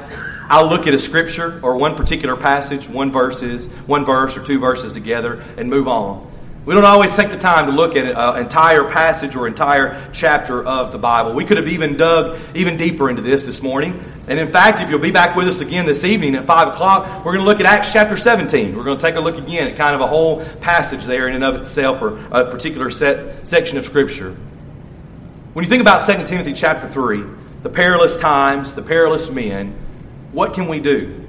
I'll 0.48 0.66
look 0.66 0.86
at 0.86 0.94
a 0.94 0.98
scripture 0.98 1.60
or 1.62 1.76
one 1.76 1.94
particular 1.94 2.34
passage, 2.34 2.88
one 2.88 3.12
verses, 3.12 3.66
one 3.86 4.06
verse 4.06 4.34
or 4.36 4.42
two 4.42 4.58
verses 4.58 4.94
together, 4.94 5.44
and 5.58 5.68
move 5.68 5.86
on. 5.86 6.26
We 6.64 6.74
don't 6.74 6.84
always 6.84 7.14
take 7.14 7.30
the 7.30 7.38
time 7.38 7.66
to 7.66 7.72
look 7.72 7.96
at 7.96 8.06
an 8.06 8.42
entire 8.42 8.84
passage 8.84 9.36
or 9.36 9.46
entire 9.46 10.10
chapter 10.12 10.64
of 10.64 10.90
the 10.90 10.98
Bible. 10.98 11.34
We 11.34 11.44
could 11.44 11.58
have 11.58 11.68
even 11.68 11.98
dug 11.98 12.38
even 12.54 12.78
deeper 12.78 13.10
into 13.10 13.20
this 13.20 13.44
this 13.44 13.62
morning. 13.62 14.02
And 14.26 14.38
in 14.38 14.48
fact, 14.48 14.80
if 14.80 14.88
you'll 14.88 14.98
be 14.98 15.10
back 15.10 15.36
with 15.36 15.46
us 15.46 15.60
again 15.60 15.84
this 15.84 16.04
evening 16.04 16.34
at 16.36 16.46
5 16.46 16.68
o'clock, 16.68 17.24
we're 17.24 17.32
going 17.32 17.44
to 17.44 17.50
look 17.50 17.60
at 17.60 17.66
Acts 17.66 17.92
chapter 17.92 18.16
17. 18.16 18.74
We're 18.74 18.84
going 18.84 18.96
to 18.96 19.02
take 19.02 19.16
a 19.16 19.20
look 19.20 19.36
again 19.36 19.68
at 19.68 19.76
kind 19.76 19.94
of 19.94 20.00
a 20.00 20.06
whole 20.06 20.44
passage 20.60 21.04
there 21.04 21.28
in 21.28 21.34
and 21.34 21.44
of 21.44 21.56
itself 21.56 22.00
or 22.00 22.18
a 22.30 22.50
particular 22.50 22.90
set, 22.90 23.46
section 23.46 23.76
of 23.76 23.84
Scripture. 23.84 24.34
When 25.52 25.64
you 25.64 25.68
think 25.68 25.80
about 25.82 26.06
2 26.06 26.26
Timothy 26.26 26.52
chapter 26.52 26.88
3, 26.88 27.24
the 27.62 27.70
perilous 27.70 28.16
times, 28.16 28.74
the 28.74 28.82
perilous 28.82 29.30
men, 29.30 29.74
what 30.32 30.54
can 30.54 30.68
we 30.68 30.80
do? 30.80 31.26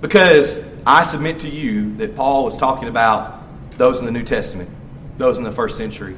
Because 0.00 0.64
I 0.86 1.04
submit 1.04 1.40
to 1.40 1.48
you 1.48 1.96
that 1.96 2.16
Paul 2.16 2.44
was 2.44 2.56
talking 2.56 2.88
about 2.88 3.42
those 3.76 4.00
in 4.00 4.06
the 4.06 4.12
New 4.12 4.22
Testament, 4.22 4.70
those 5.18 5.38
in 5.38 5.44
the 5.44 5.52
first 5.52 5.76
century. 5.76 6.16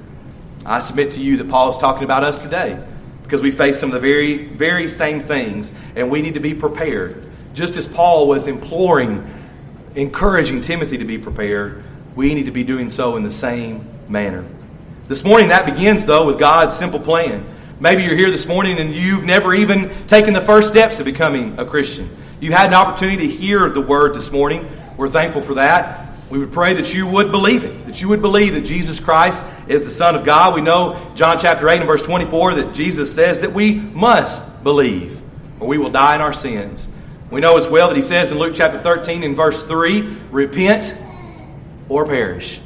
I 0.64 0.80
submit 0.80 1.12
to 1.12 1.20
you 1.20 1.36
that 1.38 1.48
Paul 1.48 1.70
is 1.70 1.78
talking 1.78 2.04
about 2.04 2.24
us 2.24 2.38
today 2.38 2.84
because 3.22 3.40
we 3.40 3.50
face 3.50 3.78
some 3.78 3.90
of 3.90 3.94
the 3.94 4.00
very, 4.00 4.46
very 4.46 4.88
same 4.88 5.20
things 5.20 5.72
and 5.94 6.10
we 6.10 6.22
need 6.22 6.34
to 6.34 6.40
be 6.40 6.54
prepared. 6.54 7.24
Just 7.54 7.76
as 7.76 7.86
Paul 7.86 8.28
was 8.28 8.46
imploring, 8.46 9.28
encouraging 9.94 10.60
Timothy 10.60 10.98
to 10.98 11.04
be 11.04 11.18
prepared, 11.18 11.82
we 12.14 12.34
need 12.34 12.46
to 12.46 12.52
be 12.52 12.64
doing 12.64 12.90
so 12.90 13.16
in 13.16 13.22
the 13.22 13.30
same 13.30 13.86
manner. 14.08 14.44
This 15.08 15.22
morning, 15.22 15.48
that 15.48 15.64
begins, 15.66 16.04
though, 16.04 16.26
with 16.26 16.38
God's 16.38 16.76
simple 16.76 16.98
plan. 16.98 17.46
Maybe 17.78 18.04
you're 18.04 18.16
here 18.16 18.30
this 18.30 18.46
morning 18.46 18.78
and 18.78 18.94
you've 18.94 19.24
never 19.24 19.54
even 19.54 19.90
taken 20.06 20.32
the 20.32 20.40
first 20.40 20.68
steps 20.68 20.96
to 20.96 21.04
becoming 21.04 21.58
a 21.58 21.64
Christian. 21.66 22.08
You 22.40 22.52
had 22.52 22.68
an 22.68 22.74
opportunity 22.74 23.28
to 23.28 23.34
hear 23.34 23.68
the 23.68 23.82
word 23.82 24.14
this 24.14 24.32
morning. 24.32 24.66
We're 24.96 25.10
thankful 25.10 25.42
for 25.42 25.54
that. 25.54 26.08
We 26.30 26.38
would 26.38 26.52
pray 26.52 26.72
that 26.72 26.94
you 26.94 27.06
would 27.06 27.30
believe 27.30 27.64
it, 27.64 27.86
that 27.86 28.00
you 28.00 28.08
would 28.08 28.22
believe 28.22 28.54
that 28.54 28.62
Jesus 28.62 28.98
Christ 28.98 29.44
is 29.68 29.84
the 29.84 29.90
Son 29.90 30.16
of 30.16 30.24
God. 30.24 30.54
We 30.54 30.62
know 30.62 31.12
John 31.14 31.38
chapter 31.38 31.68
8 31.68 31.80
and 31.80 31.86
verse 31.86 32.02
24 32.02 32.54
that 32.54 32.74
Jesus 32.74 33.14
says 33.14 33.40
that 33.40 33.52
we 33.52 33.74
must 33.74 34.64
believe 34.64 35.20
or 35.60 35.68
we 35.68 35.76
will 35.76 35.90
die 35.90 36.14
in 36.14 36.22
our 36.22 36.32
sins. 36.32 36.96
We 37.30 37.42
know 37.42 37.58
as 37.58 37.68
well 37.68 37.88
that 37.88 37.96
he 37.96 38.02
says 38.02 38.32
in 38.32 38.38
Luke 38.38 38.54
chapter 38.56 38.78
13 38.78 39.22
and 39.22 39.36
verse 39.36 39.62
3 39.62 40.16
repent 40.30 40.94
or 41.90 42.06
perish. 42.06 42.58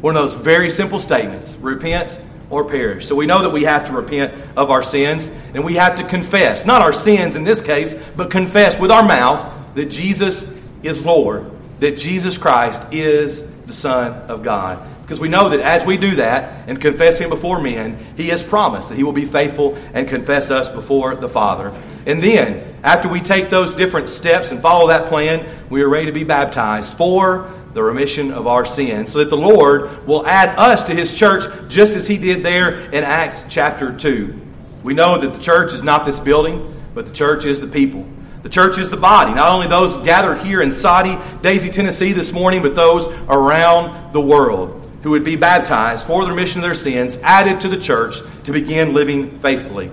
One 0.00 0.16
of 0.16 0.22
those 0.22 0.34
very 0.34 0.68
simple 0.68 0.98
statements 0.98 1.54
repent 1.56 2.18
or 2.50 2.64
perish. 2.64 3.06
So 3.06 3.14
we 3.14 3.26
know 3.26 3.42
that 3.42 3.50
we 3.50 3.64
have 3.64 3.86
to 3.86 3.92
repent 3.92 4.32
of 4.56 4.70
our 4.70 4.82
sins 4.82 5.30
and 5.54 5.64
we 5.64 5.74
have 5.74 5.96
to 5.96 6.04
confess, 6.04 6.64
not 6.64 6.82
our 6.82 6.92
sins 6.92 7.36
in 7.36 7.44
this 7.44 7.60
case, 7.60 7.94
but 8.16 8.30
confess 8.30 8.78
with 8.78 8.90
our 8.90 9.02
mouth 9.02 9.74
that 9.74 9.86
Jesus 9.86 10.54
is 10.82 11.04
Lord, 11.04 11.50
that 11.80 11.96
Jesus 11.96 12.38
Christ 12.38 12.92
is 12.92 13.52
the 13.62 13.74
Son 13.74 14.12
of 14.28 14.42
God. 14.42 14.86
Because 15.02 15.20
we 15.20 15.28
know 15.28 15.48
that 15.50 15.60
as 15.60 15.86
we 15.86 15.96
do 15.96 16.16
that 16.16 16.68
and 16.68 16.78
confess 16.78 17.18
Him 17.18 17.30
before 17.30 17.62
men, 17.62 17.98
He 18.16 18.28
has 18.28 18.42
promised 18.42 18.90
that 18.90 18.96
He 18.96 19.04
will 19.04 19.12
be 19.12 19.24
faithful 19.24 19.76
and 19.94 20.06
confess 20.06 20.50
us 20.50 20.68
before 20.68 21.16
the 21.16 21.28
Father. 21.30 21.72
And 22.04 22.22
then, 22.22 22.76
after 22.82 23.08
we 23.08 23.20
take 23.20 23.48
those 23.48 23.74
different 23.74 24.10
steps 24.10 24.50
and 24.50 24.60
follow 24.60 24.88
that 24.88 25.08
plan, 25.08 25.46
we 25.70 25.82
are 25.82 25.88
ready 25.88 26.06
to 26.06 26.12
be 26.12 26.24
baptized 26.24 26.92
for 26.94 27.50
the 27.78 27.84
remission 27.84 28.32
of 28.32 28.48
our 28.48 28.66
sins, 28.66 29.12
so 29.12 29.20
that 29.20 29.30
the 29.30 29.36
Lord 29.36 30.04
will 30.04 30.26
add 30.26 30.58
us 30.58 30.82
to 30.84 30.94
his 30.94 31.16
church 31.16 31.44
just 31.68 31.94
as 31.94 32.08
he 32.08 32.18
did 32.18 32.42
there 32.42 32.90
in 32.90 33.04
Acts 33.04 33.46
chapter 33.48 33.96
2. 33.96 34.40
We 34.82 34.94
know 34.94 35.16
that 35.18 35.32
the 35.32 35.40
church 35.40 35.72
is 35.72 35.84
not 35.84 36.04
this 36.04 36.18
building, 36.18 36.74
but 36.92 37.06
the 37.06 37.12
church 37.12 37.44
is 37.44 37.60
the 37.60 37.68
people. 37.68 38.04
The 38.42 38.48
church 38.48 38.78
is 38.78 38.90
the 38.90 38.96
body, 38.96 39.32
not 39.32 39.52
only 39.52 39.68
those 39.68 39.96
gathered 39.98 40.44
here 40.44 40.60
in 40.60 40.72
Soddy, 40.72 41.16
Daisy, 41.40 41.70
Tennessee 41.70 42.12
this 42.12 42.32
morning, 42.32 42.62
but 42.62 42.74
those 42.74 43.06
around 43.28 44.12
the 44.12 44.20
world 44.20 44.74
who 45.04 45.10
would 45.10 45.22
be 45.22 45.36
baptized 45.36 46.04
for 46.04 46.24
the 46.24 46.30
remission 46.30 46.60
of 46.60 46.64
their 46.64 46.74
sins, 46.74 47.16
added 47.22 47.60
to 47.60 47.68
the 47.68 47.78
church 47.78 48.16
to 48.42 48.50
begin 48.50 48.92
living 48.92 49.38
faithfully. 49.38 49.92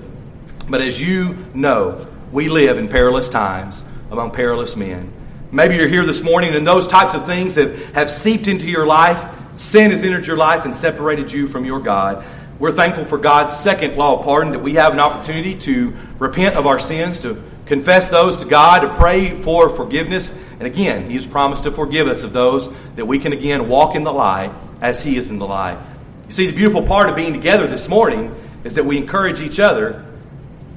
But 0.68 0.82
as 0.82 1.00
you 1.00 1.38
know, 1.54 2.08
we 2.32 2.50
live 2.50 2.80
in 2.80 2.88
perilous 2.88 3.30
times 3.30 3.84
among 4.10 4.32
perilous 4.32 4.76
men. 4.76 5.14
Maybe 5.56 5.78
you're 5.78 5.88
here 5.88 6.06
this 6.06 6.22
morning 6.22 6.54
and 6.54 6.68
those 6.68 6.86
types 6.86 7.16
of 7.16 7.26
things 7.26 7.56
have, 7.56 7.82
have 7.94 8.10
seeped 8.10 8.50
into 8.50 8.68
your 8.68 8.86
life. 8.86 9.34
Sin 9.56 9.92
has 9.92 10.04
entered 10.04 10.28
your 10.28 10.36
life 10.36 10.66
and 10.66 10.76
separated 10.76 11.32
you 11.32 11.48
from 11.48 11.64
your 11.64 11.80
God. 11.80 12.26
We're 12.60 12.74
thankful 12.74 13.06
for 13.06 13.18
God's 13.18 13.56
second 13.56 13.96
law 13.96 14.20
of 14.20 14.26
pardon 14.26 14.52
that 14.52 14.60
we 14.60 14.74
have 14.74 14.92
an 14.92 15.00
opportunity 15.00 15.56
to 15.60 15.96
repent 16.20 16.56
of 16.56 16.68
our 16.68 16.78
sins, 16.78 17.22
to 17.22 17.42
confess 17.68 18.10
those 18.10 18.36
to 18.40 18.46
God, 18.46 18.80
to 18.82 18.94
pray 18.96 19.42
for 19.44 19.70
forgiveness. 19.70 20.38
And 20.60 20.64
again, 20.64 21.10
He 21.10 21.16
has 21.16 21.26
promised 21.26 21.64
to 21.64 21.72
forgive 21.72 22.10
us 22.10 22.24
of 22.24 22.34
those 22.34 22.70
that 22.98 23.06
we 23.06 23.18
can 23.18 23.32
again 23.32 23.70
walk 23.70 23.96
in 23.96 24.04
the 24.04 24.12
light 24.12 24.52
as 24.82 25.02
He 25.02 25.16
is 25.16 25.30
in 25.30 25.40
the 25.40 25.48
light. 25.48 25.78
You 26.26 26.34
see, 26.34 26.48
the 26.48 26.56
beautiful 26.58 26.86
part 26.86 27.10
of 27.10 27.16
being 27.16 27.32
together 27.32 27.66
this 27.66 27.88
morning 27.88 28.36
is 28.66 28.74
that 28.74 28.84
we 28.84 28.98
encourage 28.98 29.40
each 29.40 29.62
other. 29.62 30.06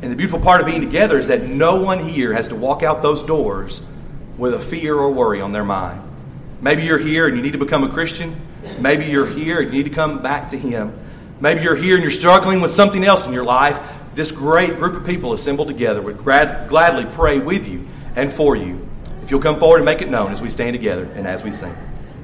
And 0.03 0.13
the 0.13 0.17
beautiful 0.17 0.39
part 0.39 0.61
of 0.61 0.69
being 0.69 0.83
together 0.83 1.19
is 1.19 1.27
that 1.27 1.43
no 1.43 1.83
one 1.83 1.99
here 1.99 2.33
has 2.33 2.47
to 2.47 2.55
walk 2.55 2.85
out 2.85 3.03
those 3.03 3.25
doors 3.25 3.81
with 4.39 4.55
a 4.55 4.61
fear 4.61 4.95
or 4.95 5.11
worry 5.11 5.41
on 5.41 5.53
their 5.53 5.65
mind. 5.65 6.01
Maybe 6.61 6.85
you're 6.85 6.99
here 6.99 7.27
and 7.27 7.37
you 7.37 7.43
need 7.43 7.53
to 7.53 7.59
become 7.59 7.85
a 7.85 7.89
Christian. 7.89 8.35
Maybe 8.79 9.05
you're 9.07 9.27
here 9.27 9.61
and 9.61 9.73
you 9.73 9.79
need 9.79 9.89
to 9.89 9.95
come 9.95 10.23
back 10.23 10.49
to 10.51 10.59
Him. 10.59 10.99
Maybe 11.41 11.63
you're 11.63 11.77
here 11.77 11.95
and 11.95 12.03
you're 12.03 12.11
struggling 12.11 12.61
with 12.61 12.71
something 12.73 13.05
else 13.05 13.27
in 13.27 13.33
your 13.33 13.45
life. 13.45 13.79
This 14.15 14.33
great 14.33 14.77
group 14.77 14.95
of 14.95 15.07
people 15.07 15.33
assembled 15.33 15.69
together 15.69 16.03
would 16.03 16.19
grad- 16.19 16.69
gladly 16.69 17.07
pray 17.13 17.39
with 17.39 17.69
you 17.69 17.87
and 18.17 18.33
for 18.33 18.57
you. 18.57 18.89
If 19.23 19.31
you'll 19.31 19.41
come 19.41 19.61
forward 19.61 19.79
and 19.79 19.85
make 19.85 20.03
it 20.03 20.09
known 20.09 20.33
as 20.33 20.41
we 20.41 20.51
stand 20.51 20.75
together 20.75 21.05
and 21.15 21.27
as 21.27 21.45
we 21.45 21.53
sing. 21.53 21.75